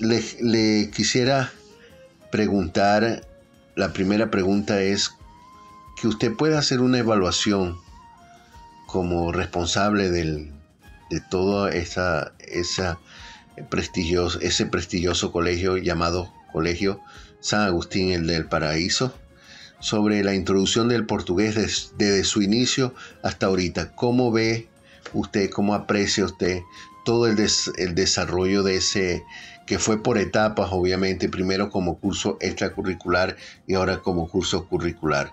le, 0.00 0.24
le 0.40 0.90
quisiera 0.90 1.52
preguntar, 2.32 3.26
la 3.76 3.92
primera 3.92 4.30
pregunta 4.30 4.82
es 4.82 5.12
que 6.00 6.08
usted 6.08 6.32
pueda 6.32 6.58
hacer 6.58 6.80
una 6.80 6.98
evaluación 6.98 7.83
como 8.94 9.32
responsable 9.32 10.08
del, 10.08 10.52
de 11.10 11.20
todo 11.28 11.66
esa, 11.66 12.32
esa 12.38 13.00
prestigioso, 13.68 14.38
ese 14.40 14.66
prestigioso 14.66 15.32
colegio 15.32 15.78
llamado 15.78 16.32
Colegio 16.52 17.00
San 17.40 17.62
Agustín 17.62 18.12
el 18.12 18.28
del 18.28 18.46
Paraíso 18.46 19.12
sobre 19.80 20.22
la 20.22 20.32
introducción 20.32 20.86
del 20.88 21.06
portugués 21.06 21.56
des- 21.56 21.90
desde 21.98 22.22
su 22.22 22.40
inicio 22.40 22.94
hasta 23.24 23.46
ahorita. 23.46 23.90
¿Cómo 23.96 24.30
ve 24.30 24.68
usted, 25.12 25.50
cómo 25.50 25.74
aprecia 25.74 26.24
usted 26.24 26.60
todo 27.04 27.26
el, 27.26 27.34
des- 27.34 27.72
el 27.76 27.96
desarrollo 27.96 28.62
de 28.62 28.76
ese, 28.76 29.24
que 29.66 29.80
fue 29.80 30.00
por 30.00 30.18
etapas, 30.18 30.68
obviamente, 30.70 31.28
primero 31.28 31.68
como 31.68 31.98
curso 31.98 32.38
extracurricular 32.40 33.34
y 33.66 33.74
ahora 33.74 33.98
como 33.98 34.28
curso 34.28 34.68
curricular? 34.68 35.32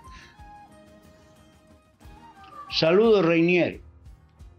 Saludos, 2.71 3.25
Reinier. 3.25 3.81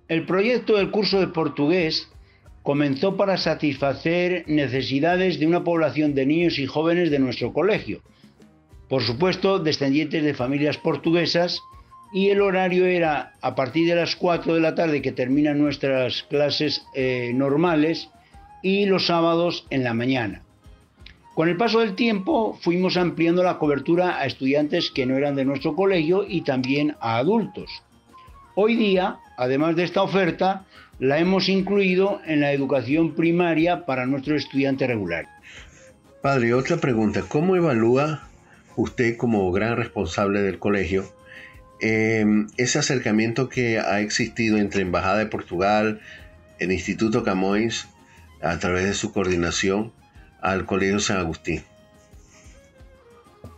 El 0.07 0.27
proyecto 0.27 0.77
del 0.77 0.90
curso 0.90 1.18
de 1.18 1.29
portugués 1.29 2.11
comenzó 2.62 3.16
para 3.16 3.38
satisfacer 3.38 4.44
necesidades 4.46 5.40
de 5.40 5.46
una 5.46 5.64
población 5.64 6.14
de 6.14 6.27
niños 6.27 6.59
y 6.59 6.66
jóvenes 6.66 7.11
de 7.11 7.18
nuestro 7.18 7.55
colegio. 7.55 8.03
Por 8.90 9.03
supuesto, 9.03 9.59
descendientes 9.59 10.22
de 10.22 10.35
familias 10.35 10.77
portuguesas 10.77 11.62
y 12.12 12.29
el 12.29 12.42
horario 12.42 12.85
era 12.85 13.33
a 13.40 13.55
partir 13.55 13.88
de 13.88 13.94
las 13.94 14.14
4 14.14 14.57
de 14.57 14.61
la 14.61 14.75
tarde 14.75 15.01
que 15.01 15.12
terminan 15.12 15.59
nuestras 15.59 16.25
clases 16.25 16.85
eh, 16.94 17.33
normales 17.35 18.11
y 18.62 18.85
los 18.85 19.07
sábados 19.07 19.66
en 19.70 19.85
la 19.85 19.94
mañana. 19.94 20.42
Con 21.35 21.48
el 21.48 21.57
paso 21.57 21.81
del 21.81 21.94
tiempo 21.94 22.59
fuimos 22.61 22.98
ampliando 22.98 23.42
la 23.42 23.59
cobertura 23.59 24.18
a 24.18 24.27
estudiantes 24.27 24.90
que 24.90 25.07
no 25.07 25.16
eran 25.16 25.35
de 25.35 25.46
nuestro 25.46 25.75
colegio 25.75 26.27
y 26.29 26.42
también 26.42 26.94
a 27.01 27.16
adultos. 27.16 27.83
Hoy 28.55 28.77
día, 28.77 29.19
además 29.38 29.77
de 29.77 29.85
esta 29.85 30.03
oferta, 30.03 30.67
la 30.99 31.19
hemos 31.19 31.49
incluido 31.49 32.21
en 32.27 32.41
la 32.41 32.53
educación 32.53 33.15
primaria 33.15 33.87
para 33.87 34.05
nuestros 34.05 34.45
estudiantes 34.45 34.87
regulares. 34.88 35.31
Padre, 36.21 36.53
otra 36.53 36.77
pregunta. 36.77 37.23
¿Cómo 37.27 37.57
evalúa 37.57 38.29
usted 38.77 39.17
como 39.17 39.51
gran 39.53 39.77
responsable 39.77 40.43
del 40.43 40.59
colegio 40.59 41.05
eh, 41.81 42.25
ese 42.59 42.79
acercamiento 42.79 43.49
que 43.49 43.79
ha 43.79 44.01
existido 44.01 44.59
entre 44.59 44.83
Embajada 44.83 45.19
de 45.19 45.27
Portugal, 45.27 46.01
el 46.59 46.71
Instituto 46.73 47.25
Camões, 47.25 47.88
a 48.41 48.59
través 48.59 48.85
de 48.85 48.95
su 48.95 49.12
coordinación, 49.12 49.93
al 50.41 50.67
Colegio 50.67 51.01
San 51.01 51.17
Agustín? 51.17 51.62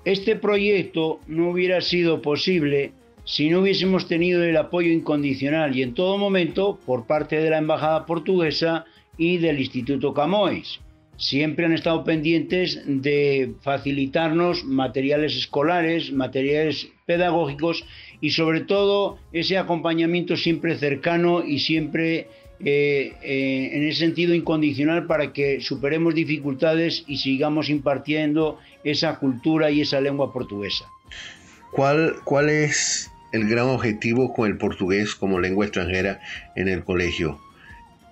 Este 0.04 0.36
proyecto 0.36 1.20
no 1.26 1.50
hubiera 1.50 1.80
sido 1.80 2.22
posible 2.22 2.92
si 3.24 3.48
no 3.48 3.60
hubiésemos 3.60 4.06
tenido 4.06 4.44
el 4.44 4.56
apoyo 4.56 4.90
incondicional 4.90 5.76
y 5.76 5.82
en 5.82 5.94
todo 5.94 6.18
momento 6.18 6.78
por 6.84 7.06
parte 7.06 7.36
de 7.36 7.50
la 7.50 7.58
Embajada 7.58 8.06
portuguesa 8.06 8.84
y 9.16 9.38
del 9.38 9.58
Instituto 9.58 10.12
Camões. 10.12 10.80
Siempre 11.16 11.64
han 11.64 11.72
estado 11.72 12.02
pendientes 12.02 12.82
de 12.86 13.54
facilitarnos 13.62 14.64
materiales 14.64 15.36
escolares, 15.36 16.12
materiales 16.12 16.88
pedagógicos 17.06 17.84
y 18.20 18.30
sobre 18.30 18.62
todo 18.62 19.18
ese 19.32 19.56
acompañamiento 19.56 20.36
siempre 20.36 20.76
cercano 20.76 21.44
y 21.44 21.60
siempre 21.60 22.26
eh, 22.64 23.12
eh, 23.22 23.70
en 23.72 23.84
ese 23.84 24.00
sentido 24.00 24.34
incondicional 24.34 25.06
para 25.06 25.32
que 25.32 25.60
superemos 25.60 26.14
dificultades 26.14 27.04
y 27.06 27.18
sigamos 27.18 27.70
impartiendo 27.70 28.58
esa 28.82 29.18
cultura 29.18 29.70
y 29.70 29.82
esa 29.82 30.00
lengua 30.00 30.32
portuguesa. 30.32 30.86
¿Cuál, 31.70 32.14
¿Cuál 32.24 32.50
es 32.50 33.13
el 33.34 33.48
gran 33.48 33.66
objetivo 33.66 34.32
con 34.32 34.48
el 34.48 34.56
portugués 34.56 35.16
como 35.16 35.40
lengua 35.40 35.66
extranjera 35.66 36.20
en 36.54 36.68
el 36.68 36.84
colegio? 36.84 37.40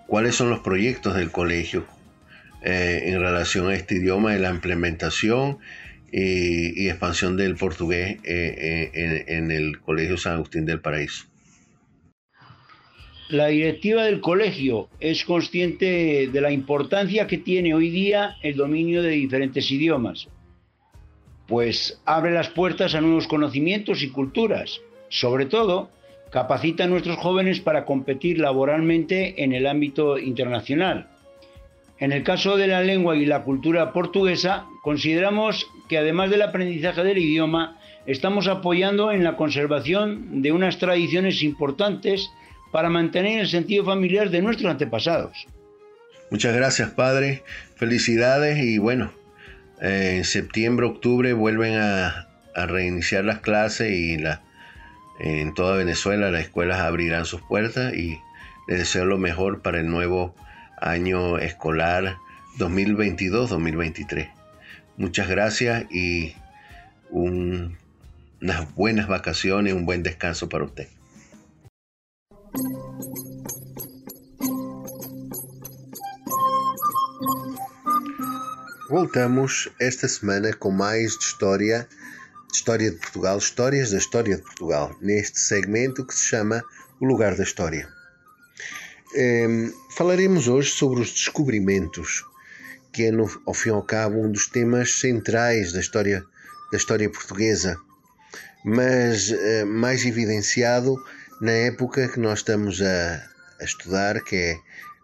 ¿Cuáles 0.08 0.34
son 0.34 0.50
los 0.50 0.58
proyectos 0.58 1.14
del 1.14 1.30
colegio 1.30 1.84
eh, 2.64 3.04
en 3.06 3.20
relación 3.20 3.68
a 3.68 3.74
este 3.74 3.94
idioma 3.94 4.34
y 4.34 4.40
la 4.40 4.50
implementación 4.50 5.58
y, 6.10 6.82
y 6.82 6.88
expansión 6.88 7.36
del 7.36 7.54
portugués 7.54 8.18
eh, 8.24 8.90
eh, 8.90 8.90
en, 8.94 9.44
en 9.44 9.50
el 9.52 9.80
Colegio 9.80 10.16
San 10.16 10.34
Agustín 10.34 10.66
del 10.66 10.80
Paraíso? 10.80 11.26
La 13.28 13.46
directiva 13.46 14.04
del 14.04 14.20
colegio 14.20 14.88
es 14.98 15.24
consciente 15.24 16.28
de 16.32 16.40
la 16.40 16.50
importancia 16.50 17.28
que 17.28 17.38
tiene 17.38 17.74
hoy 17.74 17.90
día 17.90 18.36
el 18.42 18.56
dominio 18.56 19.02
de 19.02 19.10
diferentes 19.10 19.70
idiomas, 19.70 20.28
pues 21.46 22.02
abre 22.04 22.32
las 22.32 22.48
puertas 22.48 22.96
a 22.96 23.00
nuevos 23.00 23.28
conocimientos 23.28 24.02
y 24.02 24.10
culturas. 24.10 24.80
Sobre 25.12 25.44
todo, 25.44 25.90
capacita 26.30 26.84
a 26.84 26.86
nuestros 26.86 27.18
jóvenes 27.18 27.60
para 27.60 27.84
competir 27.84 28.38
laboralmente 28.38 29.44
en 29.44 29.52
el 29.52 29.66
ámbito 29.66 30.18
internacional. 30.18 31.08
En 31.98 32.12
el 32.12 32.24
caso 32.24 32.56
de 32.56 32.66
la 32.66 32.80
lengua 32.80 33.14
y 33.14 33.26
la 33.26 33.42
cultura 33.42 33.92
portuguesa, 33.92 34.64
consideramos 34.82 35.66
que 35.90 35.98
además 35.98 36.30
del 36.30 36.40
aprendizaje 36.40 37.04
del 37.04 37.18
idioma, 37.18 37.78
estamos 38.06 38.48
apoyando 38.48 39.12
en 39.12 39.22
la 39.22 39.36
conservación 39.36 40.40
de 40.40 40.50
unas 40.50 40.78
tradiciones 40.78 41.42
importantes 41.42 42.30
para 42.72 42.88
mantener 42.88 43.40
el 43.40 43.48
sentido 43.48 43.84
familiar 43.84 44.30
de 44.30 44.40
nuestros 44.40 44.70
antepasados. 44.70 45.46
Muchas 46.30 46.56
gracias, 46.56 46.88
padre. 46.88 47.42
Felicidades 47.76 48.64
y 48.64 48.78
bueno, 48.78 49.12
eh, 49.82 50.14
en 50.16 50.24
septiembre, 50.24 50.86
octubre 50.86 51.34
vuelven 51.34 51.74
a, 51.74 52.28
a 52.54 52.66
reiniciar 52.66 53.26
las 53.26 53.40
clases 53.40 53.92
y 53.92 54.16
la, 54.16 54.42
en 55.22 55.54
toda 55.54 55.76
Venezuela 55.76 56.30
las 56.30 56.42
escuelas 56.42 56.80
abrirán 56.80 57.24
sus 57.24 57.40
puertas 57.42 57.94
y 57.94 58.20
les 58.68 58.78
deseo 58.80 59.04
lo 59.04 59.18
mejor 59.18 59.62
para 59.62 59.78
el 59.80 59.88
nuevo 59.88 60.34
año 60.80 61.38
escolar 61.38 62.16
2022-2023. 62.58 64.30
Muchas 64.96 65.28
gracias 65.28 65.84
y 65.90 66.34
un- 67.10 67.78
unas 68.40 68.74
buenas 68.74 69.06
vacaciones, 69.06 69.74
un 69.74 69.86
buen 69.86 70.02
descanso 70.02 70.48
para 70.48 70.64
usted. 70.64 70.88
Voltamos 78.88 79.70
esta 79.80 80.08
semana 80.08 80.52
com 80.52 80.70
mais 80.70 81.14
história, 81.16 81.88
história 82.56 82.90
de 82.90 82.96
Portugal, 82.96 83.38
histórias 83.38 83.90
da 83.90 83.98
história 83.98 84.36
de 84.36 84.42
Portugal, 84.42 84.94
neste 85.00 85.40
segmento 85.40 86.04
que 86.04 86.14
se 86.14 86.26
chama 86.26 86.62
O 87.00 87.06
Lugar 87.06 87.34
da 87.34 87.42
História. 87.42 87.88
Ehm, 89.14 89.72
falaremos 89.96 90.48
hoje 90.48 90.70
sobre 90.70 91.00
os 91.00 91.10
descobrimentos, 91.10 92.24
que 92.92 93.04
é, 93.04 93.10
no, 93.10 93.28
ao 93.46 93.54
fim 93.54 93.70
e 93.70 93.72
ao 93.72 93.82
cabo, 93.82 94.20
um 94.20 94.30
dos 94.30 94.46
temas 94.46 95.00
centrais 95.00 95.72
da 95.72 95.80
história, 95.80 96.24
da 96.70 96.76
história 96.76 97.08
portuguesa, 97.10 97.78
mas 98.64 99.30
eh, 99.30 99.64
mais 99.64 100.04
evidenciado 100.04 100.96
na 101.40 101.52
época 101.52 102.08
que 102.08 102.20
nós 102.20 102.38
estamos 102.40 102.80
a, 102.80 103.22
a 103.60 103.64
estudar, 103.64 104.22
que 104.22 104.36
é 104.36 104.58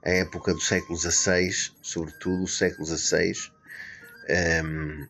a 0.05 0.11
época 0.21 0.55
do 0.55 0.61
século 0.61 0.99
XVI, 0.99 1.51
sobretudo 1.83 2.45
o 2.45 2.49
século 2.49 2.87
XVI, 2.87 3.33
um, 4.65 5.07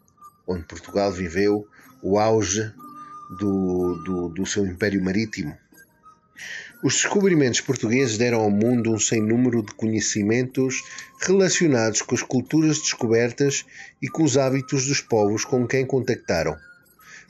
onde 0.46 0.64
Portugal 0.64 1.12
viveu 1.12 1.68
o 2.02 2.18
auge 2.18 2.72
do, 3.38 3.94
do, 4.04 4.28
do 4.28 4.46
seu 4.46 4.66
império 4.66 5.02
marítimo. 5.02 5.56
Os 6.82 6.94
descobrimentos 6.94 7.60
portugueses 7.60 8.16
deram 8.16 8.40
ao 8.40 8.50
mundo 8.50 8.92
um 8.92 9.00
sem 9.00 9.20
número 9.20 9.64
de 9.64 9.74
conhecimentos 9.74 10.84
relacionados 11.20 12.02
com 12.02 12.14
as 12.14 12.22
culturas 12.22 12.78
descobertas 12.78 13.64
e 14.00 14.08
com 14.08 14.22
os 14.22 14.36
hábitos 14.36 14.86
dos 14.86 15.00
povos 15.00 15.44
com 15.44 15.66
quem 15.66 15.84
contactaram. 15.84 16.56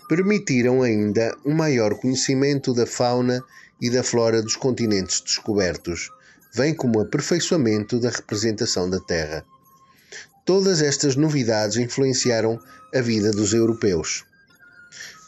Permitiram 0.06 0.82
ainda 0.82 1.34
um 1.46 1.54
maior 1.54 1.94
conhecimento 1.94 2.74
da 2.74 2.86
fauna 2.86 3.42
e 3.80 3.88
da 3.88 4.02
flora 4.02 4.42
dos 4.42 4.56
continentes 4.56 5.22
descobertos, 5.22 6.10
bem 6.54 6.74
como 6.74 7.00
aperfeiçoamento 7.00 7.98
da 7.98 8.10
representação 8.10 8.90
da 8.90 9.00
Terra. 9.00 9.46
Todas 10.44 10.82
estas 10.82 11.16
novidades 11.16 11.78
influenciaram 11.78 12.60
a 12.94 13.00
vida 13.00 13.30
dos 13.30 13.54
europeus. 13.54 14.27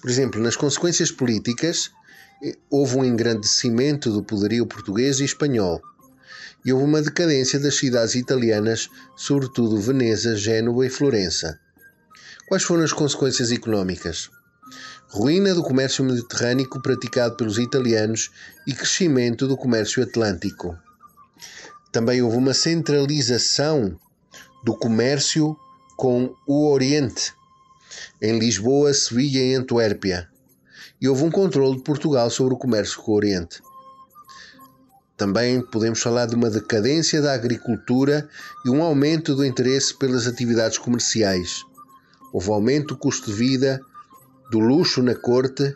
Por 0.01 0.11
exemplo, 0.11 0.41
nas 0.41 0.57
consequências 0.57 1.11
políticas, 1.11 1.91
houve 2.71 2.97
um 2.97 3.05
engrandecimento 3.05 4.11
do 4.11 4.23
poderio 4.23 4.67
português 4.67 5.21
e 5.21 5.25
espanhol, 5.25 5.83
e 6.65 6.73
houve 6.73 6.85
uma 6.85 7.03
decadência 7.03 7.59
das 7.59 7.77
cidades 7.77 8.15
italianas, 8.15 8.89
sobretudo 9.17 9.81
Veneza, 9.81 10.37
Génova 10.37 10.87
e 10.87 10.91
Florença. 10.91 11.59
Quais 12.49 12.63
foram 12.63 12.83
as 12.83 12.93
consequências 12.93 13.53
económicas? 13.53 14.31
Ruína 15.09 15.55
do 15.55 15.63
comércio 15.63 16.05
mediterrâneo 16.05 16.69
praticado 16.83 17.37
pelos 17.37 17.59
italianos 17.59 18.31
e 18.67 18.73
crescimento 18.73 19.47
do 19.47 19.57
comércio 19.57 20.03
atlântico. 20.03 20.79
Também 21.93 22.23
houve 22.23 22.37
uma 22.37 22.55
centralização 22.55 23.99
do 24.65 24.77
comércio 24.77 25.57
com 25.97 26.35
o 26.47 26.71
Oriente, 26.71 27.33
em 28.21 28.39
Lisboa, 28.39 28.93
Sevilha 28.93 29.45
e 29.45 29.55
Antuérpia, 29.55 30.29
e 31.01 31.09
houve 31.09 31.25
um 31.25 31.31
controle 31.31 31.77
de 31.77 31.83
Portugal 31.83 32.29
sobre 32.31 32.55
o 32.55 32.59
comércio 32.59 33.01
com 33.01 33.13
o 33.13 33.17
Oriente. 33.17 33.63
Também 35.17 35.61
podemos 35.61 36.01
falar 36.01 36.27
de 36.27 36.35
uma 36.35 36.49
decadência 36.49 37.21
da 37.21 37.35
agricultura 37.35 38.29
e 38.65 38.71
um 38.71 38.83
aumento 38.83 39.35
do 39.35 39.45
interesse 39.45 39.95
pelas 39.99 40.27
atividades 40.27 40.79
comerciais. 40.79 41.63
Houve 42.33 42.51
aumento 42.51 42.95
do 42.95 42.97
custo 42.97 43.31
de 43.31 43.37
vida, 43.37 43.81
do 44.51 44.59
luxo 44.59 45.03
na 45.03 45.15
corte 45.15 45.75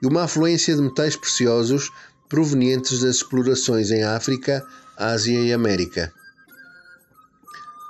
e 0.00 0.06
uma 0.06 0.24
afluência 0.24 0.74
de 0.76 0.82
metais 0.82 1.16
preciosos 1.16 1.90
provenientes 2.28 3.00
das 3.00 3.16
explorações 3.16 3.90
em 3.90 4.04
África, 4.04 4.64
Ásia 4.96 5.40
e 5.40 5.52
América. 5.52 6.12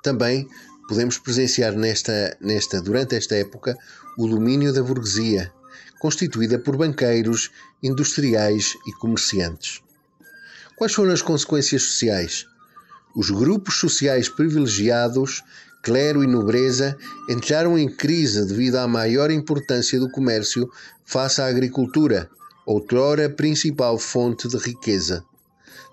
Também 0.02 0.48
podemos 0.88 1.18
presenciar 1.18 1.74
nesta, 1.74 2.36
nesta, 2.40 2.80
durante 2.80 3.16
esta 3.16 3.34
época 3.34 3.76
o 4.16 4.26
domínio 4.26 4.72
da 4.72 4.82
burguesia, 4.82 5.52
constituída 5.98 6.58
por 6.58 6.76
banqueiros, 6.76 7.50
industriais 7.82 8.76
e 8.86 8.92
comerciantes. 8.92 9.80
Quais 10.76 10.92
foram 10.92 11.12
as 11.12 11.22
consequências 11.22 11.82
sociais? 11.82 12.46
Os 13.14 13.30
grupos 13.30 13.76
sociais 13.76 14.28
privilegiados, 14.28 15.42
clero 15.82 16.22
e 16.22 16.26
nobreza, 16.26 16.96
entraram 17.28 17.78
em 17.78 17.88
crise 17.88 18.44
devido 18.44 18.76
à 18.76 18.86
maior 18.86 19.30
importância 19.30 19.98
do 19.98 20.10
comércio 20.10 20.70
face 21.04 21.40
à 21.40 21.46
agricultura, 21.46 22.28
outrora 22.66 23.30
principal 23.30 23.98
fonte 23.98 24.48
de 24.48 24.58
riqueza. 24.58 25.24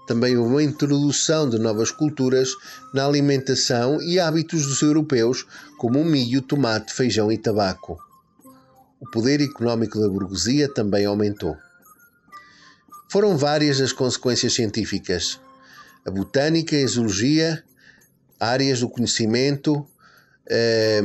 Também 0.06 0.38
uma 0.38 0.62
introdução 0.62 1.50
de 1.50 1.58
novas 1.58 1.92
culturas 1.92 2.50
na 2.94 3.06
alimentação 3.06 4.02
e 4.02 4.20
hábitos 4.20 4.66
dos 4.66 4.82
europeus, 4.82 5.46
como 5.78 6.00
o 6.00 6.06
milho, 6.06 6.42
tomate, 6.42 6.94
feijão 6.94 7.32
e 7.32 7.38
tabaco. 7.38 7.98
O 9.00 9.10
poder 9.10 9.42
económico 9.42 10.00
da 10.00 10.10
burguesia 10.10 10.68
também 10.68 11.06
aumentou. 11.06 11.58
Foram 13.10 13.38
várias 13.38 13.80
as 13.80 13.94
consequências 13.94 14.54
científicas. 14.54 15.40
A 16.06 16.12
botânica 16.12 16.76
a 16.76 16.88
zoologia, 16.88 17.64
áreas 18.40 18.82
do 18.82 18.90
conhecimento 18.90 19.88
eh, 20.50 21.02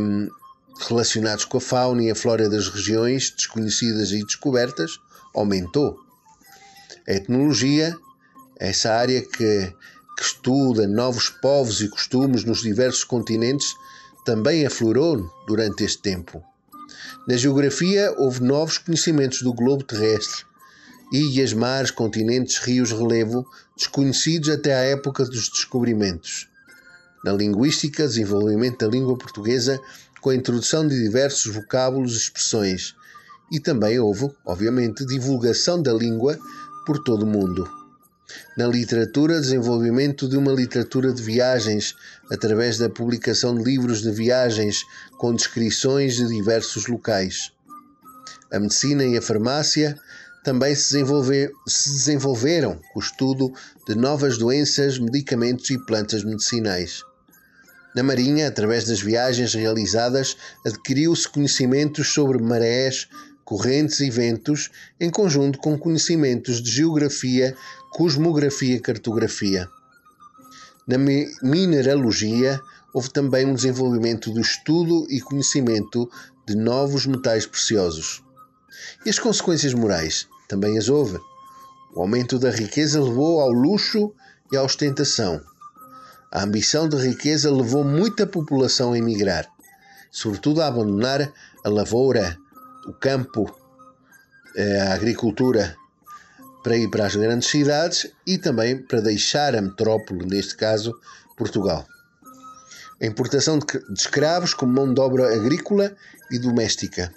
relacionados 0.88 1.44
com 1.44 1.58
a 1.58 1.60
fauna 1.60 2.02
e 2.02 2.10
a 2.10 2.14
flora 2.14 2.48
das 2.48 2.68
regiões 2.68 3.30
desconhecidas 3.30 4.10
e 4.10 4.24
descobertas, 4.24 4.98
aumentou. 5.34 5.98
A 7.06 7.12
etnologia 7.12 7.96
essa 8.58 8.92
área 8.92 9.22
que, 9.22 9.74
que 10.16 10.22
estuda 10.22 10.86
novos 10.86 11.28
povos 11.28 11.80
e 11.80 11.88
costumes 11.88 12.44
nos 12.44 12.60
diversos 12.60 13.04
continentes, 13.04 13.74
também 14.24 14.66
aflorou 14.66 15.30
durante 15.46 15.84
este 15.84 16.02
tempo. 16.02 16.42
Na 17.26 17.36
geografia, 17.36 18.14
houve 18.16 18.42
novos 18.42 18.78
conhecimentos 18.78 19.42
do 19.42 19.52
globo 19.52 19.84
terrestre, 19.84 20.44
ilhas, 21.12 21.52
mares, 21.52 21.90
continentes, 21.90 22.58
rios, 22.58 22.90
relevo, 22.90 23.46
desconhecidos 23.76 24.48
até 24.48 24.74
à 24.74 24.80
época 24.80 25.24
dos 25.24 25.48
descobrimentos. 25.48 26.48
Na 27.24 27.32
linguística, 27.32 28.06
desenvolvimento 28.06 28.84
da 28.84 28.90
língua 28.90 29.16
portuguesa 29.16 29.80
com 30.20 30.30
a 30.30 30.34
introdução 30.34 30.86
de 30.86 31.00
diversos 31.02 31.52
vocábulos 31.54 32.14
e 32.14 32.18
expressões. 32.18 32.94
E 33.50 33.58
também 33.60 33.98
houve, 33.98 34.30
obviamente, 34.44 35.06
divulgação 35.06 35.82
da 35.82 35.92
língua 35.92 36.38
por 36.84 36.98
todo 37.02 37.22
o 37.22 37.26
mundo. 37.26 37.77
Na 38.56 38.66
literatura, 38.66 39.40
desenvolvimento 39.40 40.28
de 40.28 40.36
uma 40.36 40.52
literatura 40.52 41.12
de 41.12 41.22
viagens 41.22 41.94
através 42.30 42.76
da 42.76 42.90
publicação 42.90 43.54
de 43.54 43.64
livros 43.64 44.02
de 44.02 44.10
viagens 44.10 44.82
com 45.18 45.34
descrições 45.34 46.16
de 46.16 46.26
diversos 46.26 46.86
locais. 46.86 47.52
A 48.50 48.58
medicina 48.58 49.04
e 49.04 49.16
a 49.16 49.22
farmácia 49.22 49.96
também 50.44 50.74
se, 50.74 50.92
desenvolver, 50.92 51.52
se 51.66 51.90
desenvolveram 51.90 52.80
com 52.92 52.98
o 52.98 53.02
estudo 53.02 53.52
de 53.86 53.94
novas 53.94 54.38
doenças, 54.38 54.98
medicamentos 54.98 55.68
e 55.70 55.78
plantas 55.86 56.24
medicinais. 56.24 57.02
Na 57.94 58.02
Marinha, 58.02 58.48
através 58.48 58.84
das 58.84 59.00
viagens 59.00 59.54
realizadas, 59.54 60.36
adquiriu-se 60.64 61.28
conhecimentos 61.28 62.08
sobre 62.08 62.42
marés, 62.42 63.08
correntes 63.44 64.00
e 64.00 64.10
ventos, 64.10 64.70
em 65.00 65.10
conjunto 65.10 65.58
com 65.58 65.78
conhecimentos 65.78 66.62
de 66.62 66.70
geografia, 66.70 67.56
cosmografia 67.90 68.76
e 68.76 68.80
cartografia. 68.80 69.68
Na 70.86 70.96
mineralogia, 71.42 72.60
houve 72.94 73.10
também 73.10 73.46
um 73.46 73.54
desenvolvimento 73.54 74.30
do 74.30 74.40
estudo 74.40 75.06
e 75.10 75.20
conhecimento 75.20 76.10
de 76.46 76.56
novos 76.56 77.06
metais 77.06 77.46
preciosos. 77.46 78.22
E 79.04 79.10
as 79.10 79.18
consequências 79.18 79.74
morais? 79.74 80.26
Também 80.48 80.78
as 80.78 80.88
houve. 80.88 81.18
O 81.94 82.00
aumento 82.00 82.38
da 82.38 82.50
riqueza 82.50 83.02
levou 83.02 83.40
ao 83.40 83.50
luxo 83.50 84.12
e 84.50 84.56
à 84.56 84.62
ostentação. 84.62 85.40
A 86.32 86.42
ambição 86.42 86.88
de 86.88 86.96
riqueza 86.96 87.50
levou 87.50 87.84
muita 87.84 88.26
população 88.26 88.92
a 88.92 88.98
emigrar, 88.98 89.46
sobretudo 90.10 90.62
a 90.62 90.66
abandonar 90.66 91.32
a 91.64 91.68
lavoura, 91.68 92.36
o 92.86 92.92
campo, 92.92 93.50
eh, 94.56 94.80
a 94.80 94.94
agricultura, 94.94 95.76
para 96.62 96.76
ir 96.76 96.88
para 96.88 97.06
as 97.06 97.14
grandes 97.14 97.48
cidades 97.48 98.10
e 98.26 98.38
também 98.38 98.78
para 98.78 99.00
deixar 99.00 99.54
a 99.54 99.62
metrópole, 99.62 100.26
neste 100.26 100.56
caso, 100.56 100.94
Portugal. 101.36 101.86
A 103.00 103.06
importação 103.06 103.58
de 103.58 103.66
escravos 103.96 104.54
como 104.54 104.72
mão 104.72 104.92
de 104.92 105.00
obra 105.00 105.32
agrícola 105.34 105.96
e 106.30 106.38
doméstica. 106.38 107.12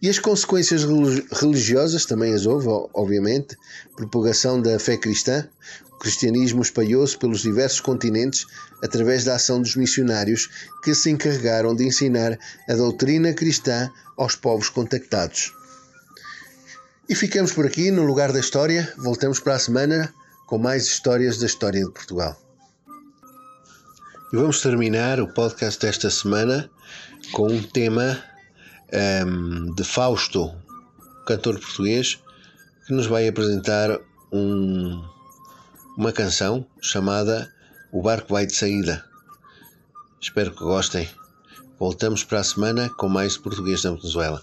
E 0.00 0.08
as 0.08 0.18
consequências 0.18 0.84
religiosas 1.32 2.04
também 2.04 2.34
as 2.34 2.46
houve, 2.46 2.68
obviamente. 2.94 3.56
Propagação 3.94 4.60
da 4.60 4.78
fé 4.78 4.96
cristã. 4.96 5.48
O 5.92 5.98
cristianismo 5.98 6.62
espalhou-se 6.62 7.16
pelos 7.16 7.40
diversos 7.40 7.80
continentes 7.80 8.46
através 8.82 9.24
da 9.24 9.36
ação 9.36 9.60
dos 9.60 9.76
missionários 9.76 10.48
que 10.82 10.94
se 10.94 11.10
encarregaram 11.10 11.74
de 11.74 11.84
ensinar 11.84 12.38
a 12.68 12.74
doutrina 12.74 13.32
cristã 13.32 13.90
aos 14.16 14.36
povos 14.36 14.68
contactados. 14.68 15.52
E 17.08 17.14
ficamos 17.14 17.52
por 17.52 17.64
aqui 17.64 17.92
no 17.92 18.02
lugar 18.02 18.32
da 18.32 18.40
história. 18.40 18.92
Voltamos 18.98 19.38
para 19.38 19.54
a 19.54 19.58
semana 19.60 20.12
com 20.44 20.58
mais 20.58 20.86
histórias 20.86 21.38
da 21.38 21.46
história 21.46 21.84
de 21.84 21.92
Portugal. 21.92 22.36
E 24.32 24.36
vamos 24.36 24.60
terminar 24.60 25.20
o 25.20 25.32
podcast 25.32 25.80
desta 25.80 26.10
semana 26.10 26.68
com 27.30 27.46
um 27.46 27.62
tema 27.62 28.20
um, 29.24 29.72
de 29.72 29.84
Fausto, 29.84 30.52
cantor 31.28 31.60
português, 31.60 32.18
que 32.88 32.92
nos 32.92 33.06
vai 33.06 33.28
apresentar 33.28 34.00
um, 34.32 35.00
uma 35.96 36.10
canção 36.10 36.66
chamada 36.80 37.48
O 37.92 38.02
Barco 38.02 38.34
Vai 38.34 38.46
de 38.46 38.54
Saída. 38.56 39.04
Espero 40.20 40.50
que 40.50 40.64
gostem. 40.64 41.08
Voltamos 41.78 42.24
para 42.24 42.40
a 42.40 42.44
semana 42.44 42.90
com 42.90 43.08
mais 43.08 43.36
português 43.36 43.84
na 43.84 43.92
Venezuela. 43.92 44.42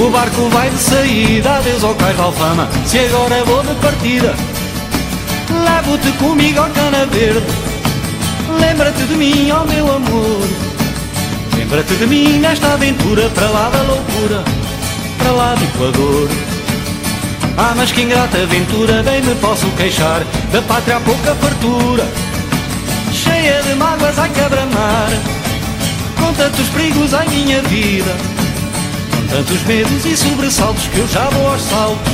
O 0.00 0.08
barco 0.08 0.48
vai 0.48 0.70
de 0.70 0.78
saída, 0.78 1.56
adeus 1.56 1.84
ao 1.84 1.94
cais 1.94 2.16
de 2.16 2.22
Alfama. 2.22 2.66
Se 2.86 2.98
agora 3.00 3.44
vou 3.44 3.62
de 3.62 3.74
partida 3.74 4.34
Levo-te 5.50 6.10
comigo 6.12 6.58
ao 6.58 6.70
cana 6.70 7.04
verde. 7.04 7.44
Lembra-te 8.58 9.02
de 9.02 9.14
mim, 9.14 9.50
ó 9.50 9.62
meu 9.66 9.94
amor. 9.94 10.48
Lembra-te 11.54 11.94
de 11.96 12.06
mim 12.06 12.38
nesta 12.38 12.72
aventura 12.72 13.28
Para 13.28 13.50
lá 13.50 13.68
da 13.68 13.82
loucura, 13.82 14.42
para 15.18 15.32
lá 15.32 15.54
do 15.54 15.64
Equador. 15.64 16.28
Ah, 17.58 17.74
mas 17.76 17.92
que 17.92 18.00
ingrata 18.00 18.38
aventura 18.38 19.02
Bem 19.02 19.20
me 19.20 19.34
posso 19.34 19.66
queixar 19.72 20.22
Da 20.50 20.62
pátria 20.62 20.96
há 20.96 21.00
pouca 21.00 21.34
fartura 21.34 22.08
Cheia 23.12 23.60
de 23.62 23.74
mágoas 23.74 24.18
a 24.18 24.28
quebra-mar 24.28 25.10
Com 26.18 26.32
tantos 26.32 26.68
perigos 26.68 27.12
à 27.12 27.22
minha 27.26 27.60
vida 27.62 28.39
Tantos 29.30 29.62
medos 29.62 30.04
e 30.04 30.16
sobressaltos 30.16 30.86
que 30.88 30.98
eu 30.98 31.08
já 31.08 31.28
vou 31.30 31.52
aos 31.52 31.62
saltos. 31.62 32.12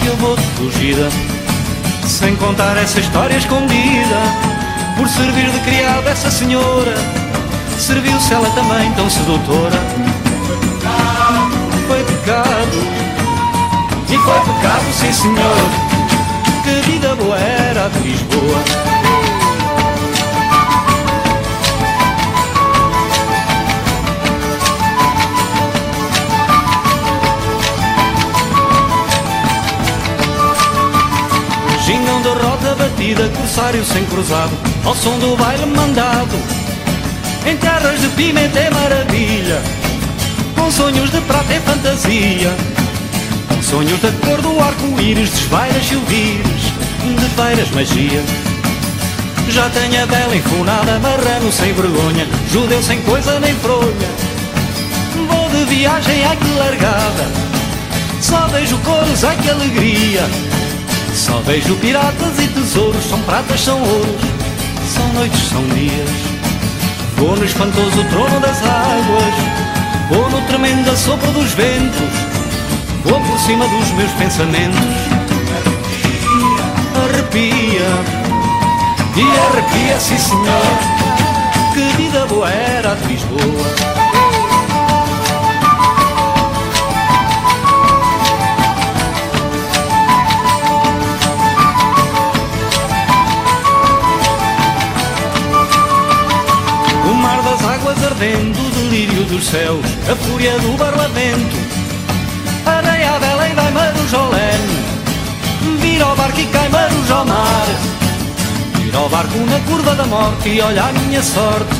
Que 0.00 0.06
eu 0.06 0.16
vou 0.16 0.36
de 0.36 0.42
fugida 0.56 1.08
Sem 2.06 2.36
contar 2.36 2.76
essa 2.76 2.98
história 2.98 3.36
escondida 3.36 4.20
Por 4.96 5.08
servir 5.08 5.48
de 5.50 5.60
criada 5.60 6.10
essa 6.10 6.30
senhora 6.30 6.94
Serviu-se 7.78 8.32
ela 8.32 8.48
também 8.50 8.92
tão 8.92 9.10
sedutora. 9.10 9.80
Foi 11.88 12.04
pecado 12.04 12.78
E 14.08 14.18
foi 14.18 14.54
pecado, 14.54 14.92
sim 14.92 15.12
senhor. 15.12 15.92
Que 16.62 16.90
vida 16.90 17.14
boa 17.16 17.36
era 17.36 17.88
de 17.88 17.98
Lisboa 18.08 19.01
batida, 33.12 33.28
corsário 33.36 33.84
sem 33.84 34.04
cruzado 34.06 34.52
Ao 34.84 34.94
som 34.94 35.18
do 35.18 35.36
baile 35.36 35.66
mandado 35.66 36.36
Em 37.46 37.56
terras 37.56 38.00
de 38.00 38.08
pimenta 38.08 38.58
é 38.58 38.70
maravilha 38.70 39.62
Com 40.56 40.70
sonhos 40.70 41.10
de 41.10 41.20
prata 41.22 41.52
é 41.52 41.60
fantasia 41.60 42.54
Com 43.48 43.62
sonhos 43.62 44.00
da 44.00 44.10
cor 44.24 44.40
do 44.40 44.60
arco-íris 44.60 45.30
Desvairas 45.30 45.84
silvires, 45.84 46.62
de 47.02 47.28
feiras 47.36 47.70
magia. 47.70 48.22
Já 49.48 49.68
tenho 49.70 50.02
a 50.02 50.06
bela 50.06 50.36
enfunada, 50.36 50.98
marrano 51.00 51.50
sem 51.52 51.72
vergonha 51.72 52.26
Judeu 52.50 52.82
sem 52.82 53.00
coisa 53.02 53.38
nem 53.40 53.54
fronha. 53.56 54.32
Vou 55.28 55.48
de 55.50 55.64
viagem, 55.64 56.24
ai 56.24 56.36
que 56.36 56.58
largada 56.58 57.30
Só 58.20 58.46
vejo 58.48 58.78
cores, 58.78 59.24
ai 59.24 59.36
que 59.36 59.50
alegria 59.50 60.22
só 61.22 61.38
vejo 61.46 61.76
piratas 61.76 62.36
e 62.40 62.48
tesouros, 62.48 63.04
são 63.04 63.20
pratas, 63.22 63.60
são 63.60 63.80
ouros, 63.80 64.20
são 64.92 65.06
noites, 65.14 65.48
são 65.50 65.62
dias. 65.68 66.10
Vou 67.16 67.36
no 67.36 67.44
espantoso 67.44 68.04
trono 68.10 68.40
das 68.40 68.58
águas, 68.58 69.34
vou 70.10 70.28
no 70.30 70.40
tremendo 70.48 70.90
assopro 70.90 71.30
dos 71.30 71.52
ventos, 71.52 72.10
vou 73.04 73.20
por 73.20 73.38
cima 73.38 73.64
dos 73.68 73.90
meus 73.92 74.10
pensamentos. 74.12 74.80
Arrepia, 77.04 77.88
e 79.14 79.22
arrepia, 79.46 80.00
sim 80.00 80.18
senhor, 80.18 80.78
que 81.72 82.02
vida 82.02 82.26
boa 82.26 82.50
era 82.50 82.96
de 82.96 83.06
Lisboa. 83.06 84.21
Ardendo, 98.22 98.58
o 98.60 98.70
delírio 98.70 99.24
dos 99.24 99.44
céus, 99.44 99.84
a 100.10 100.14
fúria 100.14 100.56
do 100.60 100.76
barlavento. 100.76 101.56
Areia 102.64 103.16
a 103.16 103.18
vela 103.18 103.48
e 103.48 103.54
vai 103.54 103.70
marujolene, 103.72 104.84
vira 105.80 106.04
ao 106.04 106.14
barco 106.14 106.40
e 106.40 106.46
cai 106.46 106.68
marujo 106.68 107.12
ao 107.12 107.26
mar. 107.26 107.66
Vira 108.76 108.98
ao 108.98 109.08
barco 109.08 109.38
na 109.38 109.58
curva 109.60 109.94
da 109.96 110.06
morte 110.06 110.48
e 110.50 110.60
olha 110.60 110.84
a 110.84 110.92
minha 110.92 111.22
sorte, 111.22 111.74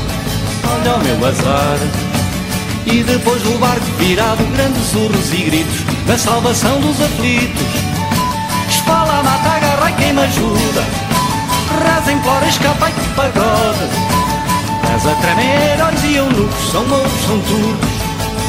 olha 0.69 0.97
o 0.97 1.05
meu 1.05 1.29
azar. 1.29 1.79
E 2.87 3.05
depois 3.05 3.41
do 3.43 3.57
barco 3.61 3.87
virado, 3.99 4.45
grandes 4.53 4.95
urros 4.95 5.33
e 5.33 5.43
gritos, 5.45 5.85
da 6.09 6.19
salvação 6.19 6.81
dos 6.81 7.01
aflitos. 7.01 7.67
Espala, 8.69 9.23
mata, 9.23 9.49
agarra 9.49 9.91
e 9.91 9.95
quem 9.95 10.13
me 10.13 10.23
ajuda, 10.23 10.85
reza, 11.85 12.13
implora, 12.13 12.49
escapa 12.49 12.91
e 12.91 12.93
que 12.93 14.12
Mas 14.93 15.07
a 15.07 15.15
tremer, 15.15 15.83
olhos 15.83 16.05
e 16.05 16.17
eunucos 16.17 16.71
São 16.71 16.87
mouros, 16.87 17.13
são 17.27 17.41
turcos, 17.41 17.89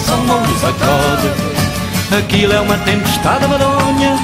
são 0.05 0.17
mouros 0.25 0.63
a 0.65 0.73
code. 0.73 2.17
Aquilo 2.19 2.51
é 2.51 2.59
uma 2.59 2.77
tempestade 2.79 3.47
madonha. 3.47 4.17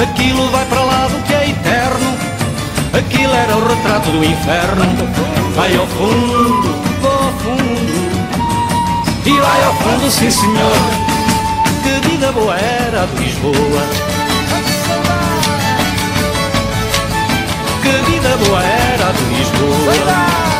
Aquilo 0.00 0.48
vai 0.52 0.64
para 0.66 0.80
lá 0.80 1.08
do 1.08 1.20
que 1.24 1.34
é 1.34 1.50
eterno. 1.50 2.16
Aquilo 2.96 3.34
era 3.34 3.56
o 3.56 3.68
retrato 3.68 4.10
do 4.12 4.24
inferno. 4.24 4.84
Vai 5.56 5.76
ao 5.76 5.86
fundo, 5.88 6.82
vou 7.02 7.10
ao 7.10 7.32
fundo. 7.40 7.94
E 9.26 9.30
vai 9.32 9.64
ao 9.64 9.74
fundo, 9.74 10.10
sim 10.12 10.30
senhor. 10.30 10.76
Que 11.82 12.08
vida 12.08 12.30
boa 12.30 12.56
era 12.56 13.02
a 13.02 13.06
de 13.06 13.24
Lisboa. 13.24 13.82
Que 17.82 18.10
vida 18.10 18.36
boa 18.36 18.62
era 18.62 19.12
de 19.12 19.24
Lisboa 19.34 20.53